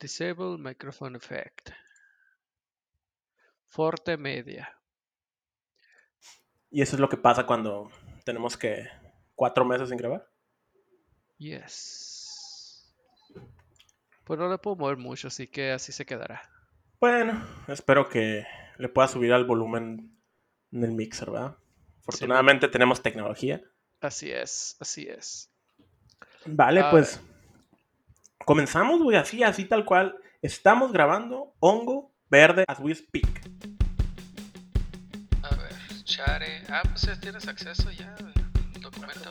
Disable 0.00 0.56
microphone 0.56 1.16
effect. 1.16 1.70
Forte 3.68 4.16
media. 4.16 4.74
Y 6.70 6.80
eso 6.80 6.96
es 6.96 7.00
lo 7.00 7.08
que 7.08 7.18
pasa 7.18 7.44
cuando 7.44 7.90
tenemos 8.24 8.56
que 8.56 8.88
cuatro 9.34 9.64
meses 9.66 9.90
sin 9.90 9.98
grabar. 9.98 10.26
Yes. 11.36 12.90
Pues 14.24 14.38
no 14.38 14.48
le 14.48 14.56
puedo 14.56 14.76
mover 14.76 14.96
mucho, 14.96 15.28
así 15.28 15.48
que 15.48 15.72
así 15.72 15.92
se 15.92 16.06
quedará. 16.06 16.42
Bueno, 16.98 17.44
espero 17.68 18.08
que 18.08 18.46
le 18.78 18.88
pueda 18.88 19.08
subir 19.08 19.32
al 19.34 19.44
volumen 19.44 20.18
en 20.72 20.84
el 20.84 20.92
mixer, 20.92 21.30
¿verdad? 21.30 21.58
Afortunadamente 22.00 22.68
tenemos 22.68 23.02
tecnología. 23.02 23.62
Así 24.00 24.30
es, 24.30 24.76
así 24.80 25.06
es. 25.06 25.52
Vale, 26.46 26.80
A 26.80 26.90
pues 26.90 27.20
comenzamos, 28.44 29.02
güey, 29.02 29.16
así, 29.16 29.42
así 29.42 29.64
tal 29.64 29.84
cual. 29.84 30.16
Estamos 30.42 30.92
grabando 30.92 31.54
hongo 31.60 32.10
verde 32.30 32.64
as 32.66 32.78
we 32.80 32.94
speak. 32.94 33.28
A 35.42 35.54
ver, 35.54 35.74
Chare. 36.04 36.62
Ah, 36.68 36.82
pues 36.84 37.20
tienes 37.20 37.46
acceso 37.46 37.90
ya. 37.90 38.14
Documento. 38.80 39.28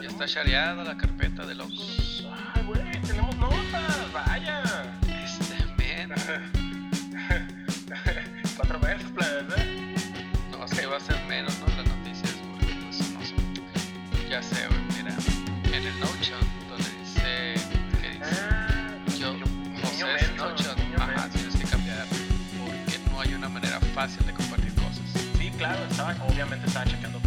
Ya 0.00 0.08
está 0.08 0.26
shareada 0.26 0.84
la 0.84 0.96
carpeta 0.96 1.46
del 1.46 1.60
hongo. 1.60 1.82
Ay, 2.54 2.64
güey, 2.66 3.00
tenemos 3.02 3.36
notas, 3.36 4.12
vaya. 4.12 4.62
Este, 5.24 5.56
men. 5.78 6.12
Cuatro 8.56 8.78
veces, 8.80 9.10
plebes, 9.10 9.58
¿eh? 9.58 9.94
No, 10.50 10.64
es 10.64 10.74
que 10.78 10.86
va 10.86 10.96
a 10.98 11.00
ser 11.00 11.16
menos, 11.26 11.58
¿no? 11.60 11.66
Las 11.68 11.86
noticias, 11.86 12.34
porque 12.50 12.74
pues 12.74 13.10
no 13.12 13.24
son. 13.24 13.54
Ya 14.28 14.42
sé, 14.42 14.68
Notion, 16.02 16.40
donde 16.68 16.90
dice. 17.00 17.54
¿Qué 18.00 18.08
dice? 18.10 18.42
Ah, 18.42 18.96
Yo, 19.18 19.34
José 19.82 20.04
menso, 20.04 20.48
Notion. 20.48 20.76
Ajá, 20.98 21.28
tienes 21.28 21.54
que 21.56 21.64
cambiar. 21.64 22.06
Porque 22.08 22.98
no 23.10 23.20
hay 23.20 23.34
una 23.34 23.48
manera 23.48 23.78
fácil 23.94 24.24
de 24.26 24.32
compartir 24.32 24.72
cosas. 24.74 25.04
Sí, 25.38 25.50
claro, 25.56 25.84
estaba, 25.90 26.14
obviamente 26.28 26.66
estaba 26.66 26.86
checando 26.86 27.18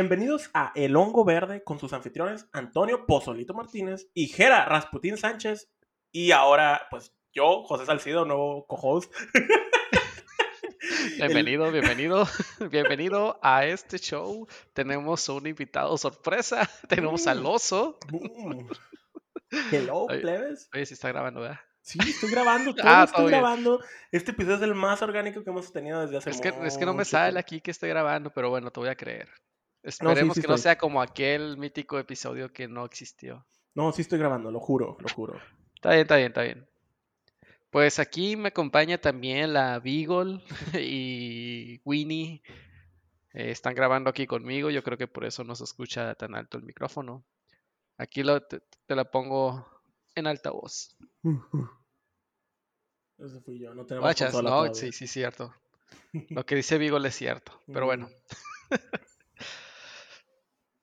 Bienvenidos 0.00 0.48
a 0.54 0.70
El 0.76 0.94
Hongo 0.94 1.24
Verde 1.24 1.64
con 1.64 1.80
sus 1.80 1.92
anfitriones 1.92 2.46
Antonio 2.52 3.04
Pozolito 3.04 3.52
Martínez 3.52 4.08
y 4.14 4.28
Jera 4.28 4.64
Rasputín 4.64 5.16
Sánchez. 5.16 5.72
Y 6.12 6.30
ahora, 6.30 6.82
pues 6.88 7.12
yo, 7.32 7.64
José 7.64 7.84
Salcido, 7.84 8.24
nuevo 8.24 8.64
co-host. 8.68 9.12
Bienvenido, 11.16 11.72
bienvenido, 11.72 12.28
bienvenido 12.70 13.40
a 13.42 13.66
este 13.66 13.98
show. 13.98 14.46
Tenemos 14.72 15.28
un 15.28 15.48
invitado 15.48 15.98
sorpresa. 15.98 16.70
Tenemos 16.88 17.26
al 17.26 17.44
oso. 17.44 17.98
Boom. 18.08 18.68
Hello, 19.72 20.06
Ay. 20.08 20.20
plebes. 20.20 20.70
Oye, 20.72 20.86
si 20.86 20.94
está 20.94 21.08
grabando, 21.08 21.40
¿verdad? 21.40 21.58
Sí, 21.80 21.98
estoy 22.08 22.30
grabando, 22.30 22.72
todo 22.72 22.86
Ah, 22.88 23.02
estoy 23.04 23.26
bien. 23.26 23.40
grabando. 23.40 23.80
Este 24.12 24.30
episodio 24.30 24.58
es 24.58 24.62
el 24.62 24.76
más 24.76 25.02
orgánico 25.02 25.42
que 25.42 25.50
hemos 25.50 25.72
tenido 25.72 26.02
desde 26.02 26.18
hace 26.18 26.30
Es 26.30 26.40
que, 26.40 26.54
es 26.62 26.78
que 26.78 26.86
no 26.86 26.94
me 26.94 27.04
sale 27.04 27.40
aquí 27.40 27.60
que 27.60 27.72
esté 27.72 27.88
grabando, 27.88 28.30
pero 28.30 28.48
bueno, 28.48 28.70
te 28.70 28.78
voy 28.78 28.90
a 28.90 28.94
creer. 28.94 29.28
Esperemos 29.82 30.34
sí 30.34 30.42
que 30.42 30.48
no 30.48 30.58
sea 30.58 30.76
como 30.76 31.00
aquel 31.00 31.56
mítico 31.56 31.98
episodio 31.98 32.52
que 32.52 32.68
no 32.68 32.84
existió. 32.84 33.46
No, 33.74 33.92
sí 33.92 34.02
estoy 34.02 34.18
grabando, 34.18 34.50
lo 34.50 34.60
juro, 34.60 34.96
lo 35.00 35.08
juro. 35.14 35.40
Está 35.74 35.90
bien, 35.90 36.02
está 36.02 36.16
bien, 36.16 36.28
está 36.28 36.42
bien. 36.42 36.68
Pues 37.70 37.98
aquí 37.98 38.36
me 38.36 38.48
acompaña 38.48 38.98
también 38.98 39.52
la 39.52 39.78
Beagle 39.78 40.42
y 40.80 41.80
Winnie. 41.84 42.42
Eh, 43.34 43.50
están 43.50 43.74
grabando 43.74 44.10
aquí 44.10 44.26
conmigo. 44.26 44.70
Yo 44.70 44.82
creo 44.82 44.98
que 44.98 45.06
por 45.06 45.24
eso 45.24 45.44
no 45.44 45.54
se 45.54 45.64
escucha 45.64 46.14
tan 46.14 46.34
alto 46.34 46.56
el 46.58 46.64
micrófono. 46.64 47.24
Aquí 47.98 48.22
lo, 48.22 48.40
te, 48.42 48.60
te 48.86 48.96
la 48.96 49.04
pongo 49.10 49.68
en 50.14 50.26
altavoz. 50.26 50.96
Ese 53.18 53.40
fui 53.40 53.58
yo, 53.58 53.74
no 53.74 53.84
tenemos 53.84 54.14
consola 54.14 54.50
no, 54.50 54.56
todavía. 54.56 54.74
sí, 54.74 54.92
sí, 54.92 55.06
cierto. 55.06 55.52
Lo 56.30 56.46
que 56.46 56.54
dice 56.54 56.78
Beagle 56.78 57.08
es 57.08 57.16
cierto. 57.16 57.60
Pero 57.66 57.86
bueno, 57.86 58.08
Mm. 58.70 59.07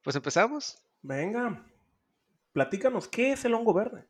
Pues 0.05 0.15
empezamos. 0.15 0.77
Venga, 1.01 1.65
platícanos, 2.53 3.07
¿qué 3.09 3.33
es 3.33 3.43
el 3.43 3.53
hongo 3.55 3.73
verde? 3.73 4.05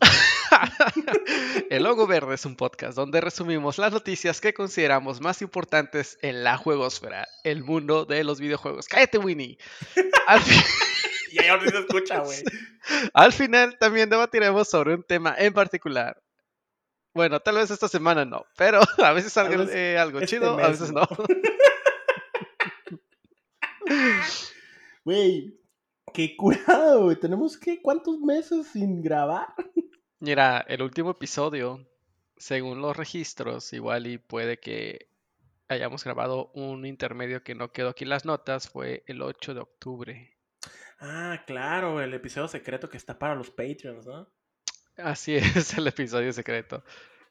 El 1.70 1.84
Logo 1.84 2.06
Verde 2.06 2.34
es 2.34 2.44
un 2.44 2.56
podcast 2.56 2.96
donde 2.96 3.20
resumimos 3.20 3.78
las 3.78 3.92
noticias 3.92 4.40
que 4.40 4.52
consideramos 4.52 5.20
más 5.20 5.42
importantes 5.42 6.18
en 6.22 6.42
la 6.44 6.56
juegosfera, 6.56 7.26
el 7.44 7.62
mundo 7.62 8.04
de 8.04 8.24
los 8.24 8.40
videojuegos. 8.40 8.86
¡Cállate, 8.88 9.18
Winnie! 9.18 9.58
Al, 10.26 10.40
fi- 10.40 10.64
Y 11.32 11.38
ahí 11.40 11.48
ahora 11.48 11.62
sí 11.64 11.70
se 11.70 11.78
escucha, 11.78 12.18
güey. 12.20 12.42
al 13.14 13.32
final 13.32 13.78
también 13.78 14.10
debatiremos 14.10 14.68
sobre 14.68 14.94
un 14.94 15.02
tema 15.04 15.34
en 15.38 15.52
particular. 15.52 16.20
Bueno, 17.14 17.40
tal 17.40 17.56
vez 17.56 17.70
esta 17.70 17.88
semana 17.88 18.24
no, 18.24 18.44
pero 18.56 18.80
a 19.04 19.12
veces 19.12 19.32
Tal 19.34 19.46
algo, 19.46 19.64
eh, 19.70 19.98
algo 19.98 20.18
este 20.20 20.36
chido, 20.36 20.58
a 20.58 20.68
veces 20.68 20.90
no. 20.92 21.02
no. 21.02 21.26
Güey, 25.04 25.58
qué 26.12 26.36
curado, 26.36 27.04
güey. 27.04 27.16
Tenemos 27.16 27.56
que, 27.56 27.80
¿cuántos 27.80 28.18
meses 28.20 28.66
sin 28.68 29.02
grabar? 29.02 29.48
Mira, 30.18 30.64
el 30.68 30.82
último 30.82 31.12
episodio, 31.12 31.86
según 32.36 32.82
los 32.82 32.96
registros, 32.96 33.72
igual 33.72 34.06
y 34.06 34.18
puede 34.18 34.58
que 34.58 35.08
hayamos 35.68 36.04
grabado 36.04 36.50
un 36.52 36.84
intermedio 36.84 37.42
que 37.42 37.54
no 37.54 37.72
quedó 37.72 37.90
aquí 37.90 38.04
en 38.04 38.10
las 38.10 38.24
notas, 38.24 38.68
fue 38.68 39.04
el 39.06 39.22
8 39.22 39.54
de 39.54 39.60
octubre. 39.60 40.36
Ah, 40.98 41.42
claro, 41.46 42.00
el 42.02 42.12
episodio 42.12 42.48
secreto 42.48 42.90
que 42.90 42.98
está 42.98 43.18
para 43.18 43.34
los 43.34 43.50
Patreons, 43.50 44.06
¿no? 44.06 44.28
Así 44.96 45.34
es, 45.36 45.76
el 45.78 45.86
episodio 45.86 46.32
secreto. 46.32 46.84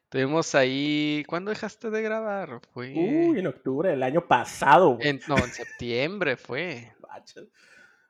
Tuvimos 0.09 0.55
ahí. 0.55 1.23
¿Cuándo 1.27 1.49
dejaste 1.51 1.89
de 1.91 2.01
grabar? 2.01 2.61
Fue. 2.73 2.93
Uy, 2.95 3.39
en 3.39 3.47
octubre 3.47 3.89
del 3.89 4.01
año 4.03 4.27
pasado, 4.27 4.95
güey. 4.95 5.07
en- 5.07 5.21
no, 5.27 5.37
en 5.37 5.51
septiembre 5.51 6.35
fue. 6.37 6.93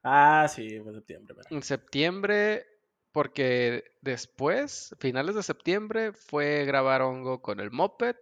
Ah, 0.02 0.48
sí, 0.48 0.80
fue 0.80 0.94
septiembre, 0.94 1.36
pero- 1.36 1.56
En 1.56 1.62
septiembre, 1.62 2.66
porque 3.12 3.84
después, 4.02 4.96
finales 5.00 5.36
de 5.36 5.44
septiembre, 5.44 6.14
fue 6.14 6.64
grabar 6.66 7.02
hongo 7.02 7.42
con 7.42 7.60
el 7.60 7.70
Moped, 7.70 8.16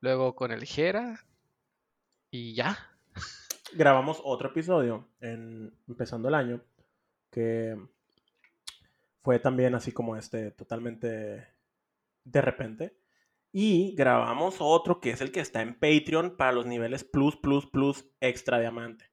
luego 0.00 0.36
con 0.36 0.52
el 0.52 0.64
Jera, 0.64 1.26
y 2.30 2.54
ya. 2.54 2.78
grabamos 3.72 4.20
otro 4.22 4.50
episodio 4.50 5.08
en, 5.20 5.74
empezando 5.88 6.28
el 6.28 6.34
año 6.34 6.62
que 7.32 7.76
fue 9.22 9.40
también 9.40 9.74
así 9.74 9.90
como 9.90 10.16
este, 10.16 10.52
totalmente 10.52 11.48
de 12.24 12.40
repente. 12.40 12.96
Y 13.58 13.94
grabamos 13.96 14.56
otro 14.58 15.00
que 15.00 15.08
es 15.08 15.22
el 15.22 15.32
que 15.32 15.40
está 15.40 15.62
en 15.62 15.78
Patreon 15.78 16.36
para 16.36 16.52
los 16.52 16.66
niveles 16.66 17.04
plus, 17.04 17.36
plus, 17.38 17.64
plus 17.64 18.04
extra 18.20 18.60
diamante. 18.60 19.10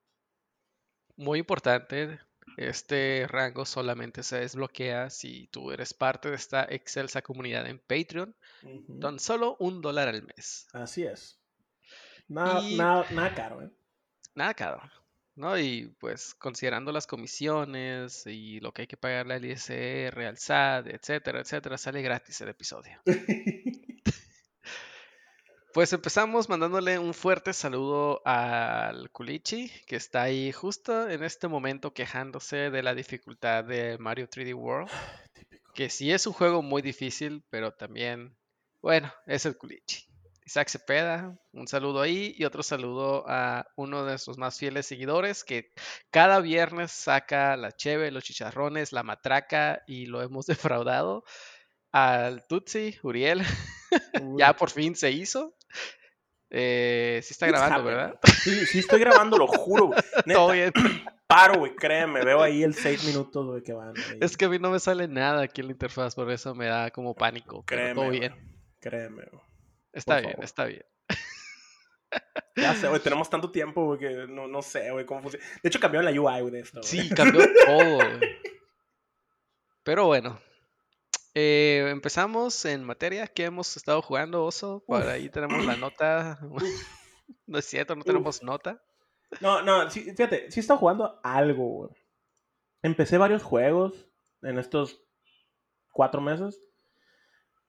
Muy 1.16 1.40
importante. 1.40 2.20
Este 2.58 3.26
rango 3.30 3.64
solamente 3.64 4.22
se 4.22 4.42
desbloquea 4.42 5.10
si 5.10 5.48
tú 5.48 5.72
eres 5.72 5.94
parte 5.94 6.30
de 6.30 6.36
esta 6.36 6.68
excelsa 6.70 7.22
comunidad 7.22 7.68
en 7.68 7.80
Patreon. 7.80 8.36
Tan 9.00 9.18
solo 9.18 9.56
un 9.62 9.82
dólar 9.82 10.10
al 10.10 10.24
mes. 10.24 10.68
Así 10.74 11.04
es. 11.06 11.40
Nada, 12.28 12.60
Y- 12.62 12.76
nada, 12.76 13.06
nada 13.12 13.34
caro, 13.34 13.62
¿eh? 13.62 13.72
Nada 14.36 14.54
caro, 14.56 14.82
¿no? 15.36 15.58
Y 15.58 15.96
pues 16.02 16.36
considerando 16.36 16.92
las 16.92 17.08
comisiones 17.08 18.28
y 18.28 18.60
lo 18.60 18.74
que 18.74 18.82
hay 18.82 18.88
que 18.88 18.98
pagarle 18.98 19.36
al 19.36 19.46
ISR, 19.46 20.26
al 20.28 20.38
SAT, 20.38 20.88
etcétera, 20.88 21.40
etcétera, 21.40 21.78
sale 21.78 22.02
gratis 22.02 22.42
el 22.42 22.50
episodio. 22.50 23.00
Pues 25.74 25.92
empezamos 25.92 26.50
mandándole 26.50 27.00
un 27.00 27.16
fuerte 27.16 27.52
saludo 27.52 28.22
al 28.26 29.10
Culichi, 29.10 29.72
que 29.88 29.96
está 29.96 30.22
ahí 30.22 30.52
justo 30.52 31.10
en 31.10 31.24
este 31.24 31.48
momento 31.48 31.94
quejándose 31.94 32.70
de 32.70 32.84
la 32.84 32.94
dificultad 32.94 33.64
de 33.64 33.98
Mario 33.98 34.28
3D 34.30 34.54
World, 34.54 34.92
Típico. 35.34 35.74
que 35.74 35.90
sí 35.90 36.12
es 36.12 36.28
un 36.28 36.34
juego 36.34 36.62
muy 36.62 36.84
difícil, 36.84 37.44
pero 37.50 37.72
también, 37.74 38.38
bueno, 38.84 39.12
es 39.26 39.48
el 39.48 39.58
Culichi. 39.58 40.06
Isaac 40.46 40.70
Cepeda, 40.70 41.36
un 41.54 41.68
saludo 41.68 42.02
ahí 42.02 42.36
y 42.38 42.46
otro 42.46 42.62
saludo 42.62 43.24
a 43.28 43.66
uno 43.76 44.04
de 44.04 44.12
nuestros 44.12 44.38
más 44.38 44.60
fieles 44.60 44.86
seguidores 44.86 45.44
que 45.44 45.72
cada 46.12 46.40
viernes 46.40 46.92
saca 46.92 47.58
la 47.58 47.72
cheve, 47.72 48.12
los 48.12 48.24
chicharrones, 48.24 48.92
la 48.92 49.02
matraca 49.04 49.82
y 49.88 50.06
lo 50.06 50.22
hemos 50.22 50.46
defraudado. 50.82 51.24
Al 51.92 52.46
Tutsi, 52.48 52.98
Uriel, 53.04 53.42
ya 54.38 54.56
por 54.56 54.70
fin 54.70 54.96
se 54.96 55.12
hizo. 55.12 55.56
Eh, 56.50 57.20
sí 57.24 57.34
está 57.34 57.48
It's 57.48 57.54
grabando, 57.58 57.90
happening. 57.90 57.98
¿verdad? 57.98 58.20
Sí, 58.44 58.66
sí 58.68 58.80
estoy 58.80 59.00
grabando, 59.00 59.38
lo 59.38 59.48
juro. 59.48 59.90
Neta, 60.26 60.40
Todo 60.40 60.52
bien. 60.52 60.72
paro, 61.26 61.58
güey, 61.60 61.76
créeme. 61.76 62.24
Veo 62.24 62.42
ahí 62.44 62.62
el 62.64 62.76
6 62.76 63.06
minutos, 63.06 63.46
güey, 63.48 63.64
que 63.64 63.74
van. 63.74 63.94
ahí. 63.98 64.18
Es 64.22 64.38
que 64.38 64.46
a 64.46 64.50
mí 64.50 64.60
no 64.60 64.70
me 64.70 64.80
sale 64.80 65.08
nada 65.08 65.42
aquí 65.44 65.62
en 65.62 65.68
la 65.68 65.74
interfaz, 65.74 66.14
por 66.16 66.30
eso 66.32 66.54
me 66.54 66.68
da 66.68 66.92
como 66.92 67.16
pánico. 67.16 67.64
Créeme, 67.66 67.96
todo 67.96 68.10
bien. 68.12 68.36
Créeme, 68.80 69.24
güey. 69.32 69.44
Está 69.94 70.16
por 70.16 70.22
bien, 70.22 70.32
favor. 70.34 70.46
está 70.46 70.66
bien. 70.66 70.86
Ya 72.56 72.76
sé, 72.76 72.88
güey, 72.88 73.00
tenemos 73.04 73.28
tanto 73.30 73.50
tiempo, 73.50 73.86
güey, 73.86 74.00
que 74.00 74.28
no, 74.28 74.48
no 74.48 74.62
sé, 74.62 74.92
güey, 74.92 75.06
cómo 75.08 75.22
funciona. 75.24 75.44
De 75.64 75.70
hecho, 75.70 75.80
cambiaron 75.80 76.06
la 76.06 76.12
UI, 76.22 76.42
güey, 76.42 76.52
de 76.54 76.60
esto. 76.60 76.82
güey. 76.82 76.88
Sí, 76.88 77.10
cambió 77.16 77.42
todo. 77.66 77.96
güey. 77.96 78.20
Pero 79.84 80.06
bueno. 80.06 80.40
Eh, 81.34 81.88
empezamos 81.90 82.66
en 82.66 82.84
materia 82.84 83.28
que 83.28 83.46
hemos 83.46 83.76
estado 83.76 84.02
jugando, 84.02 84.46
Oso. 84.46 84.84
Por 84.86 85.02
Uf. 85.02 85.08
ahí 85.08 85.30
tenemos 85.30 85.66
la 85.66 85.76
nota. 85.76 86.40
No 87.46 87.58
es 87.58 87.66
cierto, 87.66 87.96
no 87.96 88.04
tenemos 88.04 88.44
nota. 88.44 88.84
No, 89.40 89.62
no, 89.62 89.90
sí, 89.90 90.02
fíjate, 90.04 90.52
sí 90.52 90.60
he 90.60 90.62
estado 90.62 90.80
jugando 90.80 91.20
algo, 91.24 91.68
güey. 91.68 91.90
Empecé 92.82 93.18
varios 93.18 93.44
juegos 93.44 94.08
en 94.42 94.60
estos 94.60 95.02
cuatro 95.92 96.22
meses. 96.22 96.62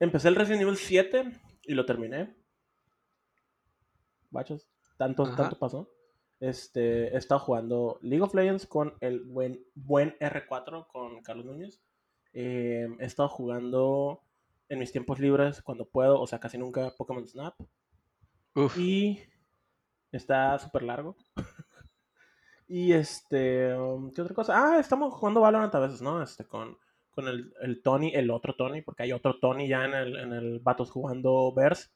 Empecé 0.01 0.29
el 0.29 0.35
Resident 0.35 0.63
Evil 0.63 0.77
7 0.77 1.41
y 1.63 1.75
lo 1.75 1.87
terminé. 1.87 2.37
Bachos, 4.31 4.69
tanto, 4.99 5.23
Ajá. 5.23 5.37
tanto 5.37 5.59
pasó. 5.59 5.91
Este, 6.41 7.15
he 7.15 7.17
estado 7.17 7.41
jugando 7.41 7.99
League 8.03 8.23
of 8.23 8.35
Legends 8.35 8.67
con 8.67 8.97
el 9.01 9.21
buen, 9.21 9.65
buen 9.75 10.19
R4 10.19 10.89
con 10.89 11.23
Carlos 11.23 11.47
Núñez. 11.47 11.81
Eh, 12.35 12.89
he 12.99 13.05
estado 13.05 13.29
jugando 13.29 14.21
en 14.69 14.79
mis 14.81 14.91
tiempos 14.93 15.19
libres 15.21 15.63
cuando 15.63 15.89
puedo, 15.89 16.21
o 16.21 16.27
sea, 16.27 16.41
casi 16.41 16.59
nunca 16.59 16.91
Pokémon 16.97 17.27
Snap. 17.27 17.55
Uf, 18.57 18.77
Y 18.79 19.21
está 20.13 20.59
súper 20.59 20.83
largo. 20.83 21.17
y 22.69 22.93
este, 22.93 23.75
um, 23.77 24.13
¿qué 24.13 24.23
otra 24.23 24.35
cosa? 24.35 24.55
Ah, 24.57 24.79
estamos 24.81 25.15
jugando 25.15 25.41
Valorant 25.41 25.75
a 25.75 25.81
veces, 25.81 26.03
¿no? 26.03 26.23
Este, 26.23 26.45
con, 26.45 26.77
con 27.11 27.29
el, 27.29 27.53
el 27.63 27.83
Tony, 27.83 28.13
el 28.15 28.31
otro 28.31 28.55
Tony, 28.57 28.83
porque 28.83 29.05
hay 29.05 29.13
otro 29.13 29.39
Tony 29.39 29.69
ya 29.69 29.85
en 29.85 29.95
el, 29.95 30.17
en 30.17 30.33
el 30.33 30.61
Vatos 30.61 30.91
jugando 30.91 31.53
Verse. 31.55 31.89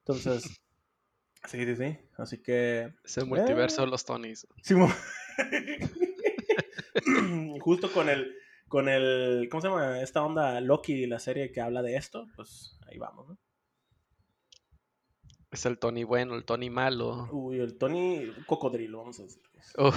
Entonces, 0.00 0.44
sí, 1.44 1.64
sí, 1.64 1.76
sí. 1.76 1.98
Así 2.16 2.42
que, 2.42 2.92
es 3.04 3.18
el 3.18 3.26
multiverso 3.26 3.82
de 3.82 3.88
Eh. 3.88 3.90
los 3.90 4.04
Tonys. 4.04 4.46
sí, 4.62 4.74
justo 7.60 7.92
con 7.92 8.08
el, 8.08 8.34
con 8.68 8.88
el, 8.88 9.48
¿cómo 9.50 9.60
se 9.60 9.68
llama? 9.68 10.00
Esta 10.00 10.22
onda 10.24 10.60
Loki, 10.60 11.06
la 11.06 11.18
serie 11.18 11.52
que 11.52 11.60
habla 11.60 11.82
de 11.82 11.96
esto, 11.96 12.26
pues 12.36 12.78
ahí 12.88 12.98
vamos, 12.98 13.28
¿no? 13.28 13.38
Es 15.50 15.64
el 15.66 15.78
Tony 15.78 16.04
bueno, 16.04 16.34
el 16.34 16.44
Tony 16.44 16.70
malo. 16.70 17.28
Uy, 17.32 17.60
el 17.60 17.78
Tony 17.78 18.32
cocodrilo, 18.46 18.98
vamos 18.98 19.20
a 19.20 19.22
decir. 19.22 19.42
Uf. 19.78 19.96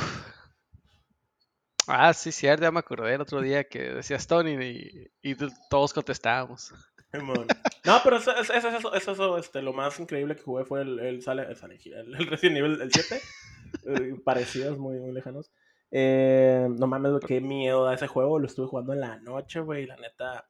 Ah, 1.87 2.13
sí, 2.13 2.31
cierto, 2.31 2.63
ya 2.63 2.71
me 2.71 2.79
acordé 2.79 3.15
el 3.15 3.21
otro 3.21 3.41
día 3.41 3.63
que 3.63 3.79
decías 3.95 4.27
Tony 4.27 4.51
y, 4.63 5.11
y 5.23 5.35
todos 5.69 5.91
contestábamos. 5.91 6.71
No, 7.11 7.99
pero 8.03 8.17
eso, 8.17 8.35
eso, 8.35 8.53
eso, 8.53 8.69
eso, 8.69 8.93
eso, 8.93 9.11
eso, 9.11 9.37
este, 9.39 9.61
lo 9.63 9.73
más 9.73 9.99
increíble 9.99 10.35
que 10.35 10.43
jugué 10.43 10.65
fue 10.65 10.83
el, 10.83 10.99
el, 10.99 11.23
Sale- 11.23 11.47
el, 11.51 11.93
el, 11.93 12.15
el 12.15 12.27
Resident 12.27 12.57
Evil 12.57 12.79
el 12.81 12.91
7. 12.91 13.19
eh, 13.87 14.15
parecidos, 14.23 14.77
muy, 14.77 14.99
muy 14.99 15.11
lejanos. 15.11 15.51
Eh, 15.91 16.67
no 16.77 16.87
mames, 16.87 17.11
güey, 17.11 17.23
qué 17.25 17.41
miedo 17.41 17.85
da 17.85 17.93
ese 17.93 18.07
juego. 18.07 18.39
Lo 18.39 18.45
estuve 18.47 18.67
jugando 18.67 18.93
en 18.93 19.01
la 19.01 19.17
noche, 19.19 19.59
güey. 19.61 19.85
La 19.85 19.95
neta. 19.97 20.47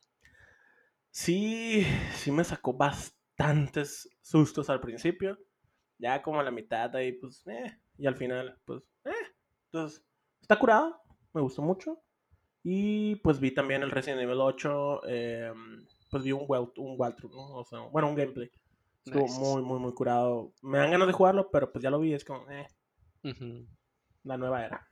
Sí, 1.11 1.85
sí 2.15 2.31
me 2.31 2.43
sacó 2.43 2.73
bastantes 2.73 4.09
sustos 4.21 4.69
al 4.69 4.79
principio. 4.79 5.37
Ya 5.97 6.21
como 6.21 6.39
a 6.39 6.43
la 6.43 6.51
mitad 6.51 6.95
ahí, 6.95 7.13
pues, 7.13 7.45
eh. 7.47 7.77
Y 7.97 8.07
al 8.07 8.15
final, 8.15 8.57
pues, 8.65 8.83
eh. 9.05 9.11
Entonces, 9.65 10.05
está 10.41 10.57
curado. 10.57 11.01
Me 11.33 11.41
gustó 11.41 11.61
mucho. 11.61 12.01
Y 12.63 13.15
pues 13.17 13.39
vi 13.39 13.51
también 13.53 13.83
el 13.83 13.91
Resident 13.91 14.21
Evil 14.21 14.41
8. 14.41 15.01
eh, 15.07 15.53
pues 16.11 16.23
vi 16.23 16.31
un, 16.31 16.43
well, 16.47 16.71
un 16.77 16.95
walkthrough, 16.97 17.31
¿no? 17.33 17.55
O 17.59 17.63
sea, 17.65 17.79
bueno, 17.91 18.09
un 18.09 18.15
gameplay. 18.15 18.49
Estuvo 19.05 19.23
Nice. 19.23 19.39
muy, 19.39 19.61
muy, 19.61 19.79
muy 19.79 19.93
curado. 19.93 20.53
Me 20.61 20.77
dan 20.79 20.91
ganas 20.91 21.07
de 21.07 21.13
jugarlo, 21.13 21.49
pero 21.51 21.71
pues 21.71 21.81
ya 21.83 21.89
lo 21.89 21.99
vi. 21.99 22.13
Es 22.13 22.25
como, 22.25 22.49
eh, 22.51 22.67
la 24.23 24.37
nueva 24.37 24.65
era. 24.65 24.88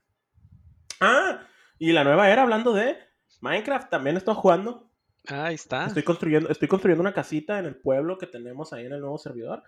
Ah, 1.00 1.48
y 1.80 1.92
la 1.92 2.04
nueva 2.04 2.30
era, 2.30 2.44
hablando 2.44 2.74
de 2.74 2.98
Minecraft, 3.42 3.90
también 3.90 4.18
estoy 4.18 4.36
jugando. 4.36 4.90
Ah, 5.28 5.46
Ahí 5.46 5.56
está. 5.56 5.86
Estoy 5.86 6.04
construyendo, 6.04 6.50
estoy 6.50 6.68
construyendo 6.68 7.02
una 7.02 7.14
casita 7.14 7.60
en 7.60 7.66
el 7.66 7.76
pueblo 7.76 8.18
que 8.18 8.28
tenemos 8.28 8.74
ahí 8.74 8.86
en 8.86 8.94
el 8.94 9.02
nuevo 9.02 9.18
servidor. 9.18 9.64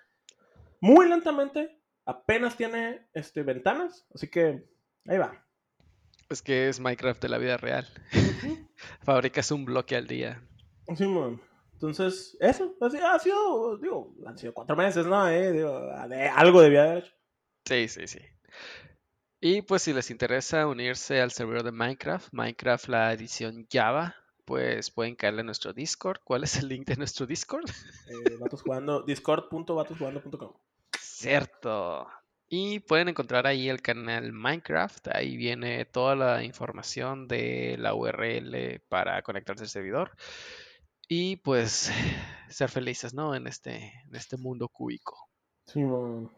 Muy 0.81 1.09
lentamente, 1.09 1.79
apenas 2.05 2.55
tiene 2.55 3.07
este, 3.13 3.43
ventanas, 3.43 4.07
así 4.13 4.29
que 4.29 4.65
ahí 5.05 5.17
va. 5.17 5.45
Es 6.29 6.41
que 6.41 6.69
es 6.69 6.79
Minecraft 6.79 7.21
de 7.21 7.29
la 7.29 7.37
vida 7.37 7.57
real. 7.57 7.87
Fabricas 9.03 9.51
un 9.51 9.65
bloque 9.65 9.95
al 9.95 10.07
día. 10.07 10.41
Sí, 10.95 11.07
man. 11.07 11.41
Entonces, 11.73 12.37
eso, 12.39 12.75
así 12.81 12.97
ha 12.97 13.17
sido, 13.19 13.77
digo, 13.77 14.13
han 14.25 14.37
sido 14.37 14.53
cuatro 14.53 14.75
meses, 14.75 15.05
¿no? 15.05 15.27
Eh, 15.29 15.51
digo, 15.53 15.89
algo 16.35 16.61
debía 16.61 16.83
haber 16.83 16.97
hecho. 16.99 17.13
Sí, 17.65 17.87
sí, 17.87 18.07
sí. 18.07 18.19
Y 19.41 19.61
pues 19.61 19.83
si 19.83 19.93
les 19.93 20.11
interesa 20.11 20.67
unirse 20.67 21.21
al 21.21 21.31
servidor 21.31 21.63
de 21.63 21.71
Minecraft, 21.71 22.33
Minecraft 22.33 22.87
la 22.89 23.13
edición 23.13 23.65
Java, 23.71 24.15
pues 24.43 24.91
pueden 24.91 25.15
caerle 25.15 25.41
a 25.41 25.45
nuestro 25.45 25.71
Discord. 25.71 26.19
¿Cuál 26.25 26.43
es 26.43 26.57
el 26.57 26.67
link 26.67 26.85
de 26.85 26.97
nuestro 26.97 27.25
Discord? 27.25 27.69
Eh, 27.69 28.37
jugando, 28.63 29.03
discord.vatosjugando.com. 29.03 30.53
Cierto. 30.99 32.07
Y 32.49 32.79
pueden 32.79 33.07
encontrar 33.07 33.47
ahí 33.47 33.69
el 33.69 33.81
canal 33.81 34.33
Minecraft. 34.33 35.07
Ahí 35.13 35.37
viene 35.37 35.85
toda 35.85 36.17
la 36.17 36.43
información 36.43 37.29
de 37.29 37.77
la 37.79 37.93
URL 37.93 38.81
para 38.89 39.21
conectarse 39.21 39.63
al 39.63 39.69
servidor. 39.69 40.11
Y 41.07 41.37
pues 41.37 41.91
ser 42.49 42.69
felices, 42.69 43.13
¿no? 43.13 43.35
En 43.35 43.47
este, 43.47 43.93
en 44.05 44.15
este 44.15 44.35
mundo 44.35 44.67
cúbico. 44.67 45.29
Sí, 45.65 45.79
man. 45.79 46.29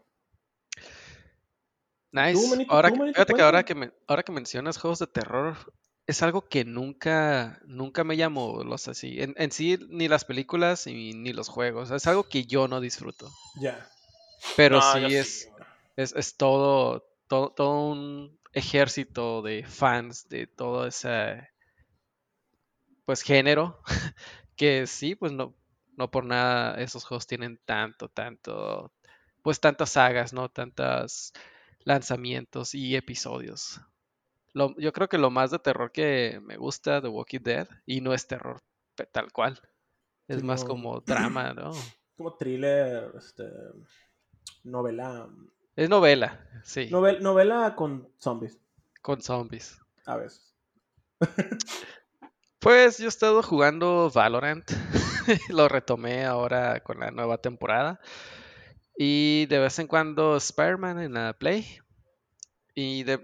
Nice. 2.12 2.38
manito, 2.48 2.74
ahora, 2.74 2.90
manito, 2.98 3.14
fíjate 3.14 3.34
que 3.34 3.42
ahora 3.42 3.62
que, 3.64 3.74
me- 3.74 3.92
ahora 4.06 4.22
que 4.22 4.32
mencionas 4.32 4.78
juegos 4.78 4.98
de 4.98 5.06
terror, 5.06 5.56
es 6.06 6.22
algo 6.22 6.48
que 6.48 6.64
nunca, 6.64 7.60
nunca 7.64 8.04
me 8.04 8.16
llamó 8.16 8.62
los 8.64 8.88
así. 8.88 9.20
En, 9.20 9.34
en 9.38 9.50
sí, 9.52 9.78
ni 9.88 10.08
las 10.08 10.24
películas 10.24 10.86
y 10.86 11.12
ni 11.14 11.32
los 11.32 11.48
juegos. 11.48 11.90
Es 11.90 12.06
algo 12.06 12.28
que 12.28 12.44
yo 12.44 12.68
no 12.68 12.80
disfruto. 12.80 13.38
Ya. 13.54 13.88
Pero 14.56 14.76
No, 14.76 14.80
sí 14.80 15.14
es, 15.14 15.48
es, 15.96 16.14
es 16.14 16.36
todo, 16.36 17.04
todo, 17.28 17.50
todo 17.52 17.90
un 17.92 18.38
ejército 18.52 19.42
de 19.42 19.64
fans 19.66 20.28
de 20.28 20.46
todo 20.46 20.86
ese 20.86 21.48
pues 23.04 23.22
género. 23.22 23.80
Que 24.54 24.86
sí, 24.86 25.14
pues 25.16 25.32
no, 25.32 25.56
no 25.96 26.10
por 26.10 26.26
nada 26.26 26.78
esos 26.80 27.04
juegos 27.04 27.26
tienen 27.26 27.58
tanto, 27.64 28.08
tanto, 28.10 28.92
pues 29.42 29.58
tantas 29.60 29.90
sagas, 29.90 30.32
¿no? 30.34 30.50
Tantos 30.50 31.32
lanzamientos 31.84 32.74
y 32.74 32.96
episodios. 32.96 33.80
Lo- 34.52 34.76
yo 34.78 34.92
creo 34.92 35.08
que 35.08 35.18
lo 35.18 35.30
más 35.30 35.50
de 35.50 35.58
terror 35.58 35.92
que 35.92 36.40
me 36.42 36.56
gusta 36.56 37.00
de 37.00 37.08
Walking 37.08 37.40
Dead, 37.42 37.68
y 37.86 38.00
no 38.00 38.12
es 38.14 38.26
terror 38.26 38.58
tal 39.12 39.32
cual, 39.32 39.60
es 40.28 40.42
más 40.42 40.64
como 40.64 41.00
drama, 41.06 41.54
¿no? 41.54 41.72
Como 42.16 42.34
thriller, 42.36 43.12
este, 43.16 43.44
novela. 44.64 45.28
Es 45.74 45.88
novela, 45.88 46.46
sí, 46.64 46.88
Novel- 46.90 47.22
novela 47.22 47.74
con 47.74 48.08
zombies, 48.18 48.58
con 49.00 49.22
zombies. 49.22 49.80
a 50.04 50.16
veces. 50.16 50.54
Pues 52.58 52.98
yo 52.98 53.06
he 53.06 53.08
estado 53.08 53.42
jugando 53.42 54.08
Valorant, 54.14 54.70
lo 55.48 55.68
retomé 55.68 56.24
ahora 56.24 56.78
con 56.80 57.00
la 57.00 57.10
nueva 57.10 57.38
temporada. 57.38 57.98
Y 58.96 59.46
de 59.46 59.58
vez 59.58 59.78
en 59.78 59.86
cuando 59.86 60.36
Spider-Man 60.36 61.00
en 61.00 61.14
la 61.14 61.32
Play. 61.32 61.80
Y 62.74 63.04
de 63.04 63.20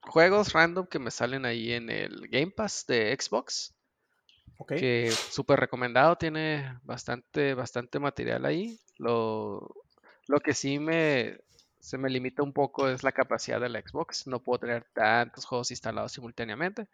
juegos 0.00 0.52
random 0.52 0.86
que 0.86 0.98
me 0.98 1.10
salen 1.10 1.44
ahí 1.44 1.72
en 1.72 1.90
el 1.90 2.28
Game 2.28 2.50
Pass 2.50 2.84
de 2.86 3.16
Xbox. 3.18 3.74
Ok. 4.58 4.74
Que 4.74 5.10
súper 5.10 5.60
recomendado, 5.60 6.16
tiene 6.16 6.78
bastante, 6.82 7.54
bastante 7.54 7.98
material 7.98 8.44
ahí. 8.44 8.78
Lo, 8.96 9.68
lo 10.26 10.40
que 10.40 10.54
sí 10.54 10.78
me, 10.78 11.38
se 11.80 11.98
me 11.98 12.10
limita 12.10 12.42
un 12.42 12.52
poco 12.52 12.88
es 12.88 13.02
la 13.02 13.12
capacidad 13.12 13.60
del 13.60 13.76
Xbox. 13.76 14.26
No 14.26 14.42
puedo 14.42 14.60
tener 14.60 14.86
tantos 14.92 15.44
juegos 15.44 15.70
instalados 15.70 16.12
simultáneamente. 16.12 16.88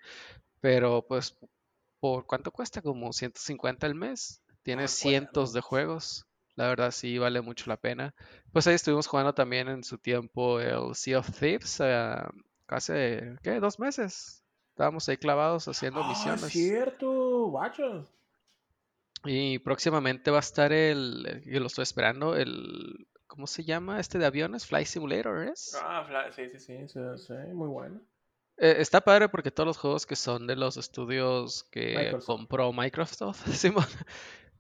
Pero 0.61 1.07
pues, 1.07 1.37
¿por 2.01 2.27
cuánto 2.27 2.51
cuesta? 2.51 2.83
Como 2.83 3.13
150 3.13 3.87
al 3.87 3.95
mes. 3.95 4.43
Tiene 4.63 4.83
me 4.83 4.89
cientos 4.89 5.53
de 5.53 5.61
juegos. 5.61 6.27
La 6.57 6.69
verdad 6.69 6.91
sí 6.93 7.19
vale 7.19 7.41
mucho 7.41 7.65
la 7.69 7.77
pena. 7.77 8.15
Pues 8.53 8.67
ahí 8.67 8.75
estuvimos 8.75 9.07
jugando 9.07 9.35
también 9.35 9.69
en 9.69 9.83
su 9.85 9.99
tiempo 9.99 10.61
el 10.61 10.95
Sea 10.95 11.19
of 11.19 11.31
Thieves. 11.39 11.81
eh, 11.81 12.17
hace, 12.69 13.37
¿qué? 13.43 13.61
Dos 13.61 13.79
meses. 13.79 14.45
Estábamos 14.71 15.09
ahí 15.09 15.17
clavados 15.17 15.67
haciendo 15.69 16.01
Ah, 16.03 16.09
misiones. 16.09 16.53
cierto, 16.53 17.47
guachos. 17.49 18.09
Y 19.25 19.59
próximamente 19.61 20.31
va 20.31 20.39
a 20.39 20.41
estar 20.41 20.73
el, 20.73 21.43
yo 21.47 21.61
lo 21.61 21.67
estoy 21.67 21.83
esperando, 21.85 22.37
el 22.37 23.07
¿cómo 23.27 23.47
se 23.47 23.65
llama? 23.65 23.99
Este 23.99 24.19
de 24.19 24.27
aviones, 24.27 24.67
Flight 24.67 24.87
Simulator, 24.87 25.49
¿es? 25.49 25.77
Ah, 25.83 26.07
sí, 26.35 26.43
sí, 26.53 26.59
sí, 26.61 26.89
sí, 26.89 27.01
sí, 27.17 27.33
muy 27.55 27.69
bueno. 27.69 28.01
Eh, 28.59 28.77
está 28.79 29.01
padre 29.01 29.29
porque 29.29 29.51
todos 29.51 29.67
los 29.67 29.79
juegos 29.79 30.07
que 30.07 30.15
son 30.15 30.47
de 30.47 30.57
los 30.57 30.77
estudios 30.77 31.65
que 31.65 31.95
Microsoft. 31.97 32.27
compró 32.27 32.73
Microsoft, 32.73 33.45
Simón, 33.55 33.87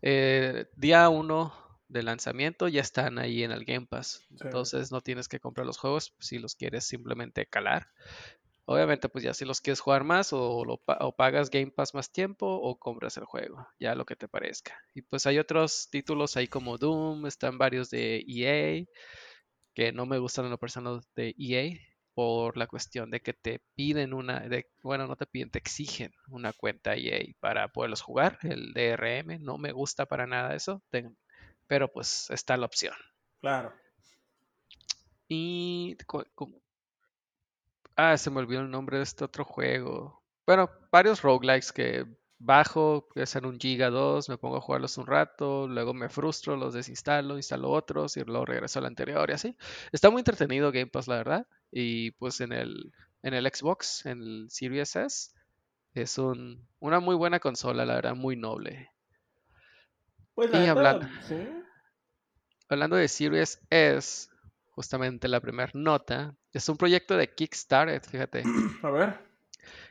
eh, 0.02 0.66
día 0.76 1.08
uno 1.10 1.52
de 1.94 2.04
lanzamiento 2.04 2.68
ya 2.68 2.82
están 2.82 3.18
ahí 3.20 3.44
en 3.44 3.52
el 3.52 3.64
Game 3.66 3.86
Pass. 3.86 4.26
Sí. 4.36 4.44
Entonces 4.44 4.92
no 4.92 5.00
tienes 5.02 5.28
que 5.28 5.40
comprar 5.40 5.66
los 5.66 5.78
juegos 5.78 6.14
si 6.20 6.38
los 6.40 6.56
quieres 6.56 6.84
simplemente 6.86 7.46
calar. 7.46 7.88
Obviamente, 8.66 9.08
pues 9.10 9.24
ya 9.24 9.34
si 9.34 9.44
los 9.44 9.60
quieres 9.60 9.80
jugar 9.80 10.04
más 10.04 10.32
o, 10.32 10.64
lo 10.64 10.78
pa- 10.78 10.98
o 11.00 11.14
pagas 11.14 11.50
Game 11.50 11.70
Pass 11.70 11.94
más 11.94 12.10
tiempo 12.12 12.46
o 12.46 12.78
compras 12.78 13.16
el 13.18 13.24
juego, 13.26 13.66
ya 13.78 13.94
lo 13.94 14.06
que 14.06 14.16
te 14.16 14.28
parezca. 14.28 14.74
Y 14.94 15.02
pues 15.02 15.26
hay 15.26 15.38
otros 15.38 15.88
títulos 15.90 16.36
ahí 16.36 16.48
como 16.48 16.78
Doom, 16.78 17.26
están 17.26 17.58
varios 17.58 17.90
de 17.90 18.24
EA, 18.26 18.90
que 19.74 19.92
no 19.92 20.06
me 20.06 20.18
gustan 20.18 20.46
en 20.46 20.52
lo 20.52 20.58
personal 20.58 21.00
de 21.16 21.34
EA 21.38 21.80
por 22.14 22.56
la 22.56 22.66
cuestión 22.68 23.10
de 23.10 23.20
que 23.20 23.32
te 23.34 23.60
piden 23.74 24.14
una, 24.14 24.40
de, 24.40 24.66
bueno, 24.82 25.06
no 25.08 25.16
te 25.16 25.26
piden, 25.26 25.50
te 25.50 25.58
exigen 25.58 26.12
una 26.28 26.52
cuenta 26.52 26.94
EA 26.96 27.34
para 27.40 27.68
poderlos 27.68 28.02
jugar, 28.02 28.38
el 28.42 28.72
DRM, 28.72 29.38
no 29.40 29.58
me 29.58 29.72
gusta 29.72 30.06
para 30.06 30.26
nada 30.26 30.54
eso, 30.54 30.82
pero 31.74 31.88
pues 31.88 32.30
está 32.30 32.56
la 32.56 32.66
opción. 32.66 32.94
Claro. 33.40 33.74
Y 35.26 35.96
Ah, 37.96 38.16
se 38.16 38.30
me 38.30 38.38
olvidó 38.38 38.60
el 38.60 38.70
nombre 38.70 38.98
de 38.98 39.02
este 39.02 39.24
otro 39.24 39.44
juego. 39.44 40.22
Bueno, 40.46 40.70
varios 40.92 41.22
roguelikes 41.22 41.72
que 41.72 42.06
bajo, 42.38 43.08
que 43.12 43.26
sean 43.26 43.46
un 43.46 43.58
giga 43.58 43.90
2, 43.90 44.28
me 44.28 44.38
pongo 44.38 44.58
a 44.58 44.60
jugarlos 44.60 44.98
un 44.98 45.06
rato, 45.08 45.66
luego 45.66 45.94
me 45.94 46.08
frustro, 46.08 46.54
los 46.56 46.74
desinstalo, 46.74 47.38
instalo 47.38 47.72
otros 47.72 48.16
y 48.16 48.22
luego 48.22 48.44
regreso 48.44 48.78
al 48.78 48.86
anterior 48.86 49.28
y 49.30 49.32
así. 49.32 49.56
Está 49.90 50.10
muy 50.10 50.20
entretenido 50.20 50.70
Game 50.70 50.86
Pass, 50.86 51.08
la 51.08 51.16
verdad. 51.16 51.46
Y 51.72 52.12
pues 52.12 52.40
en 52.40 52.52
el, 52.52 52.92
en 53.24 53.34
el 53.34 53.52
Xbox, 53.52 54.06
en 54.06 54.22
el 54.22 54.46
Series 54.48 54.94
S, 54.94 55.32
es 55.94 56.18
un, 56.18 56.68
una 56.78 57.00
muy 57.00 57.16
buena 57.16 57.40
consola, 57.40 57.84
la 57.84 57.96
verdad, 57.96 58.14
muy 58.14 58.36
noble. 58.36 58.92
Pues 60.36 60.50
la 60.52 60.64
Y 60.64 60.68
hablando- 60.68 61.08
sí. 61.26 61.48
Hablando 62.68 62.96
de 62.96 63.08
Series 63.08 63.60
S, 63.70 64.28
justamente 64.70 65.28
la 65.28 65.40
primera 65.40 65.70
nota, 65.74 66.34
es 66.52 66.68
un 66.68 66.76
proyecto 66.76 67.16
de 67.16 67.34
Kickstarter, 67.34 68.00
fíjate. 68.00 68.42
A 68.82 68.90
ver. 68.90 69.34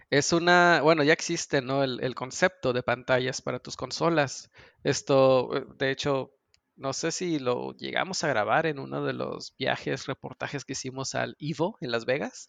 Es 0.09 0.31
una, 0.33 0.81
bueno, 0.81 1.03
ya 1.03 1.13
existe, 1.13 1.61
¿no? 1.61 1.83
El, 1.83 1.99
el 2.03 2.13
concepto 2.15 2.73
de 2.73 2.83
pantallas 2.83 3.41
para 3.41 3.59
tus 3.59 3.75
consolas. 3.75 4.51
Esto, 4.83 5.55
eh, 5.57 5.65
de 5.77 5.91
hecho, 5.91 6.33
no 6.75 6.93
sé 6.93 7.11
si 7.11 7.39
lo 7.39 7.73
llegamos 7.73 8.23
a 8.23 8.27
grabar 8.27 8.65
en 8.65 8.79
uno 8.79 9.03
de 9.03 9.13
los 9.13 9.55
viajes, 9.57 10.05
reportajes 10.07 10.65
que 10.65 10.73
hicimos 10.73 11.15
al 11.15 11.35
Evo 11.39 11.77
en 11.81 11.91
Las 11.91 12.05
Vegas. 12.05 12.47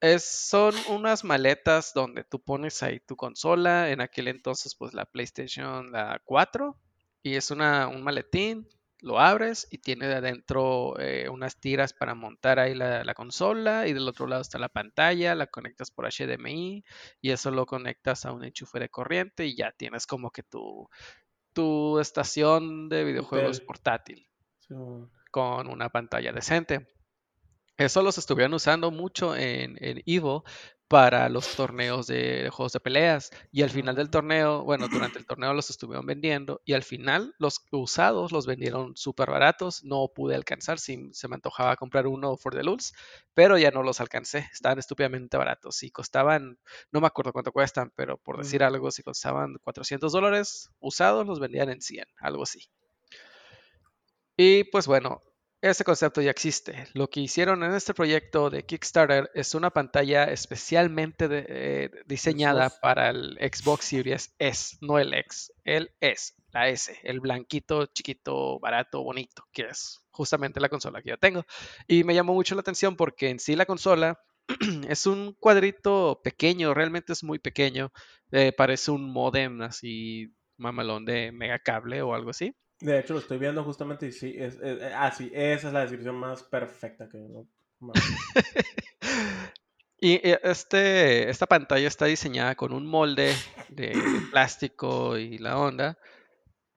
Es, 0.00 0.24
son 0.24 0.74
unas 0.88 1.24
maletas 1.24 1.92
donde 1.94 2.22
tú 2.22 2.40
pones 2.40 2.82
ahí 2.82 3.00
tu 3.00 3.16
consola, 3.16 3.90
en 3.90 4.00
aquel 4.00 4.28
entonces 4.28 4.76
pues 4.76 4.94
la 4.94 5.04
PlayStation 5.04 5.90
la 5.90 6.20
4, 6.24 6.78
y 7.22 7.34
es 7.34 7.50
una, 7.50 7.88
un 7.88 8.04
maletín, 8.04 8.68
lo 9.00 9.20
abres 9.20 9.68
y 9.70 9.78
tiene 9.78 10.08
de 10.08 10.16
adentro 10.16 10.98
eh, 10.98 11.28
unas 11.28 11.58
tiras 11.60 11.92
para 11.92 12.14
montar 12.14 12.58
ahí 12.58 12.74
la, 12.74 13.04
la 13.04 13.14
consola 13.14 13.86
y 13.86 13.92
del 13.92 14.08
otro 14.08 14.26
lado 14.26 14.42
está 14.42 14.58
la 14.58 14.68
pantalla, 14.68 15.34
la 15.34 15.46
conectas 15.46 15.90
por 15.90 16.06
HDMI 16.06 16.84
y 17.20 17.30
eso 17.30 17.50
lo 17.50 17.66
conectas 17.66 18.26
a 18.26 18.32
un 18.32 18.44
enchufe 18.44 18.80
de 18.80 18.88
corriente 18.88 19.46
y 19.46 19.56
ya 19.56 19.72
tienes 19.72 20.06
como 20.06 20.30
que 20.30 20.42
tu, 20.42 20.88
tu 21.52 21.98
estación 21.98 22.88
de 22.88 23.04
videojuegos 23.04 23.60
portátil 23.60 24.26
con 25.30 25.68
una 25.68 25.88
pantalla 25.88 26.32
decente. 26.32 26.86
Eso 27.76 28.02
los 28.02 28.18
estuvieron 28.18 28.54
usando 28.54 28.90
mucho 28.90 29.36
en, 29.36 29.76
en 29.80 30.02
Evo 30.04 30.44
para 30.88 31.28
los 31.28 31.54
torneos 31.54 32.06
de 32.06 32.48
juegos 32.50 32.72
de 32.72 32.80
peleas. 32.80 33.30
Y 33.52 33.62
al 33.62 33.70
final 33.70 33.94
del 33.94 34.08
Ah. 34.08 34.10
torneo, 34.10 34.64
bueno, 34.64 34.88
durante 35.14 35.18
el 35.18 35.26
torneo 35.26 35.52
los 35.54 35.70
estuvieron 35.70 36.06
vendiendo. 36.06 36.60
Y 36.64 36.72
al 36.72 36.82
final 36.82 37.34
los 37.38 37.60
usados 37.70 38.32
los 38.32 38.46
vendieron 38.46 38.96
súper 38.96 39.30
baratos. 39.30 39.84
No 39.84 40.08
pude 40.14 40.34
alcanzar, 40.34 40.78
si 40.78 41.10
se 41.12 41.28
me 41.28 41.34
antojaba 41.36 41.76
comprar 41.76 42.06
uno 42.06 42.36
for 42.36 42.54
the 42.54 42.62
lulz, 42.64 42.92
pero 43.34 43.58
ya 43.58 43.70
no 43.70 43.82
los 43.82 44.00
alcancé. 44.00 44.48
Estaban 44.52 44.78
estúpidamente 44.78 45.36
baratos. 45.36 45.82
Y 45.82 45.90
costaban, 45.90 46.58
no 46.92 47.00
me 47.00 47.06
acuerdo 47.06 47.32
cuánto 47.32 47.52
cuestan, 47.52 47.92
pero 47.94 48.18
por 48.18 48.38
decir 48.38 48.62
Mm. 48.62 48.64
algo, 48.64 48.90
si 48.90 49.02
costaban 49.02 49.56
400 49.62 50.12
dólares 50.12 50.70
usados, 50.80 51.26
los 51.26 51.38
vendían 51.40 51.68
en 51.70 51.82
100, 51.82 52.06
algo 52.20 52.42
así. 52.44 52.68
Y 54.36 54.64
pues 54.64 54.86
bueno, 54.86 55.22
ese 55.60 55.84
concepto 55.84 56.20
ya 56.20 56.30
existe. 56.30 56.86
Lo 56.94 57.08
que 57.10 57.20
hicieron 57.20 57.62
en 57.64 57.72
este 57.74 57.92
proyecto 57.94 58.48
de 58.50 58.64
Kickstarter 58.64 59.30
es 59.34 59.54
una 59.54 59.70
pantalla 59.70 60.24
especialmente 60.24 61.26
de- 61.28 61.46
eh, 61.48 61.90
diseñada 62.06 62.68
Xbox. 62.68 62.80
para 62.80 63.10
el 63.10 63.36
Xbox 63.40 63.84
Series 63.86 64.34
S, 64.38 64.76
no 64.80 64.98
el 64.98 65.12
X, 65.14 65.52
el 65.64 65.90
S, 66.00 66.34
la 66.52 66.68
S, 66.68 66.96
el 67.02 67.20
blanquito, 67.20 67.86
chiquito, 67.86 68.58
barato, 68.60 69.02
bonito, 69.02 69.44
que 69.52 69.62
es 69.62 70.00
justamente 70.10 70.60
la 70.60 70.68
consola 70.68 71.02
que 71.02 71.10
yo 71.10 71.18
tengo. 71.18 71.44
Y 71.88 72.04
me 72.04 72.14
llamó 72.14 72.34
mucho 72.34 72.54
la 72.54 72.60
atención 72.60 72.96
porque 72.96 73.28
en 73.30 73.40
sí 73.40 73.56
la 73.56 73.66
consola 73.66 74.20
es 74.88 75.06
un 75.06 75.34
cuadrito 75.40 76.20
pequeño, 76.22 76.72
realmente 76.72 77.12
es 77.12 77.24
muy 77.24 77.38
pequeño, 77.40 77.92
eh, 78.30 78.52
parece 78.52 78.92
un 78.92 79.12
modem 79.12 79.60
así 79.62 80.32
mamalón 80.56 81.04
de 81.04 81.32
megacable 81.32 82.00
o 82.02 82.14
algo 82.14 82.30
así. 82.30 82.54
De 82.80 82.98
hecho, 83.00 83.14
lo 83.14 83.20
estoy 83.20 83.38
viendo 83.38 83.64
justamente 83.64 84.06
y 84.06 84.12
sí, 84.12 84.34
es, 84.36 84.54
es- 84.54 84.60
eh, 84.62 84.92
ah, 84.94 85.08
esa 85.32 85.66
es 85.68 85.72
la 85.72 85.80
descripción 85.80 86.16
más 86.16 86.42
perfecta 86.44 87.08
que 87.08 87.18
no. 87.18 87.46
mames. 87.80 88.02
Y 90.00 90.14
eh, 90.14 90.38
este, 90.44 91.28
esta 91.28 91.46
pantalla 91.46 91.88
está 91.88 92.04
diseñada 92.06 92.54
con 92.54 92.72
un 92.72 92.86
molde 92.86 93.34
de, 93.68 93.88
de 93.88 94.20
plástico 94.30 95.18
y 95.18 95.38
la 95.38 95.58
onda 95.58 95.98